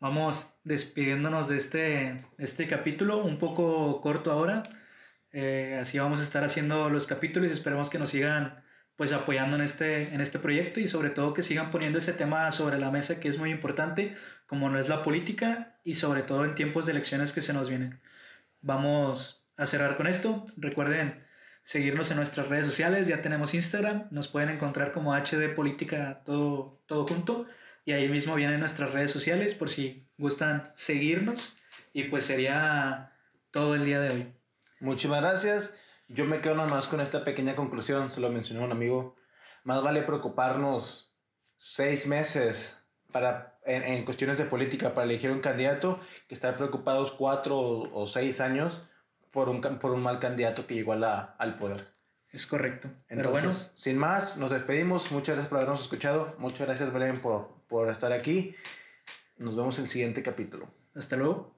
vamos 0.01 0.55
despidiéndonos 0.65 1.49
de 1.49 1.57
este, 1.57 2.25
este 2.39 2.67
capítulo, 2.67 3.19
un 3.19 3.39
poco 3.39 4.01
corto 4.01 4.31
ahora. 4.31 4.63
Eh, 5.33 5.79
así 5.81 5.99
vamos 5.99 6.21
a 6.21 6.23
estar 6.23 6.45
haciendo 6.45 6.89
los 6.89 7.07
capítulos 7.07 7.51
y 7.51 7.53
esperemos 7.53 7.91
que 7.91 7.99
nos 7.99 8.11
sigan 8.11 8.65
pues 8.97 9.13
apoyando 9.13 9.57
en 9.57 9.63
este, 9.63 10.15
en 10.15 10.23
este 10.23 10.39
proyecto 10.39 10.81
y 10.81 10.87
sobre 10.87 11.11
todo 11.11 11.35
que 11.35 11.43
sigan 11.43 11.71
poniendo 11.71 11.99
ese 11.99 12.15
tema 12.15 12.51
sobre 12.51 12.79
la 12.79 12.91
mesa 12.91 13.21
que 13.21 13.29
es 13.29 13.39
muy 13.39 13.51
importante, 13.51 14.17
como 14.47 14.71
no 14.71 14.79
es 14.79 14.89
la 14.89 15.03
política 15.03 15.79
y 15.85 15.95
sobre 15.95 16.23
todo 16.23 16.47
en 16.47 16.55
tiempos 16.55 16.87
de 16.87 16.93
elecciones 16.93 17.35
que 17.35 17.43
se 17.43 17.53
nos 17.53 17.69
vienen. 17.69 18.01
Vamos 18.63 19.46
a 19.57 19.67
cerrar 19.67 19.97
con 19.97 20.07
esto. 20.07 20.45
Recuerden 20.57 21.25
seguirnos 21.63 22.11
en 22.11 22.19
nuestras 22.19 22.49
redes 22.49 22.67
sociales. 22.67 23.09
Ya 23.09 23.23
tenemos 23.23 23.55
Instagram, 23.55 24.09
nos 24.11 24.29
pueden 24.29 24.51
encontrar 24.51 24.93
como 24.93 25.15
HD 25.15 25.55
Política 25.55 26.23
todo, 26.25 26.81
todo 26.87 27.07
junto. 27.07 27.47
Y 27.85 27.93
ahí 27.93 28.09
mismo 28.09 28.35
vienen 28.35 28.61
nuestras 28.61 28.93
redes 28.93 29.11
sociales 29.11 29.55
por 29.55 29.71
si 29.71 30.09
gustan 30.19 30.71
seguirnos. 30.75 31.59
Y 31.93 32.05
pues 32.05 32.25
sería 32.25 33.13
todo 33.51 33.75
el 33.75 33.85
día 33.85 34.01
de 34.01 34.11
hoy. 34.11 34.35
Muchísimas 34.81 35.21
gracias. 35.21 35.77
Yo 36.09 36.25
me 36.25 36.41
quedo 36.41 36.55
nada 36.55 36.69
más 36.69 36.87
con 36.87 37.01
esta 37.01 37.25
pequeña 37.25 37.57
conclusión, 37.57 38.11
se 38.11 38.21
lo 38.21 38.31
mencionó 38.31 38.65
un 38.65 38.73
amigo. 38.73 39.17
Más 39.65 39.83
vale 39.83 40.03
preocuparnos 40.03 41.13
seis 41.57 42.07
meses 42.07 42.77
para, 43.11 43.59
en, 43.65 44.05
cuestiones 44.05 44.39
de 44.39 44.45
política 44.45 44.95
para 44.95 45.07
elegir 45.07 45.31
un 45.31 45.41
candidato 45.41 45.99
que 46.29 46.35
estar 46.35 46.57
preocupados 46.57 47.11
cuatro 47.11 47.59
o 47.59 48.07
seis 48.07 48.41
años 48.41 48.87
por 49.37 49.51
un, 49.51 49.61
por 49.61 49.91
un 49.91 50.03
mal 50.03 50.19
candidato 50.19 50.67
que 50.67 50.73
llegó 50.73 50.95
al 50.95 51.59
poder. 51.59 51.93
Es 52.31 52.47
correcto. 52.47 52.89
Entonces, 53.11 53.43
bueno. 53.43 53.53
sin 53.53 53.99
más, 53.99 54.39
nos 54.39 54.51
despedimos. 54.51 55.13
Muchas 55.13 55.35
gracias 55.35 55.49
por 55.49 55.59
habernos 55.59 55.83
escuchado. 55.83 56.35
Muchas 56.39 56.67
gracias, 56.67 56.91
Belén, 56.91 57.21
por, 57.21 57.51
por 57.69 57.91
estar 57.91 58.13
aquí. 58.13 58.55
Nos 59.37 59.55
vemos 59.55 59.77
en 59.77 59.85
el 59.85 59.91
siguiente 59.91 60.23
capítulo. 60.23 60.69
Hasta 60.95 61.17
luego. 61.17 61.55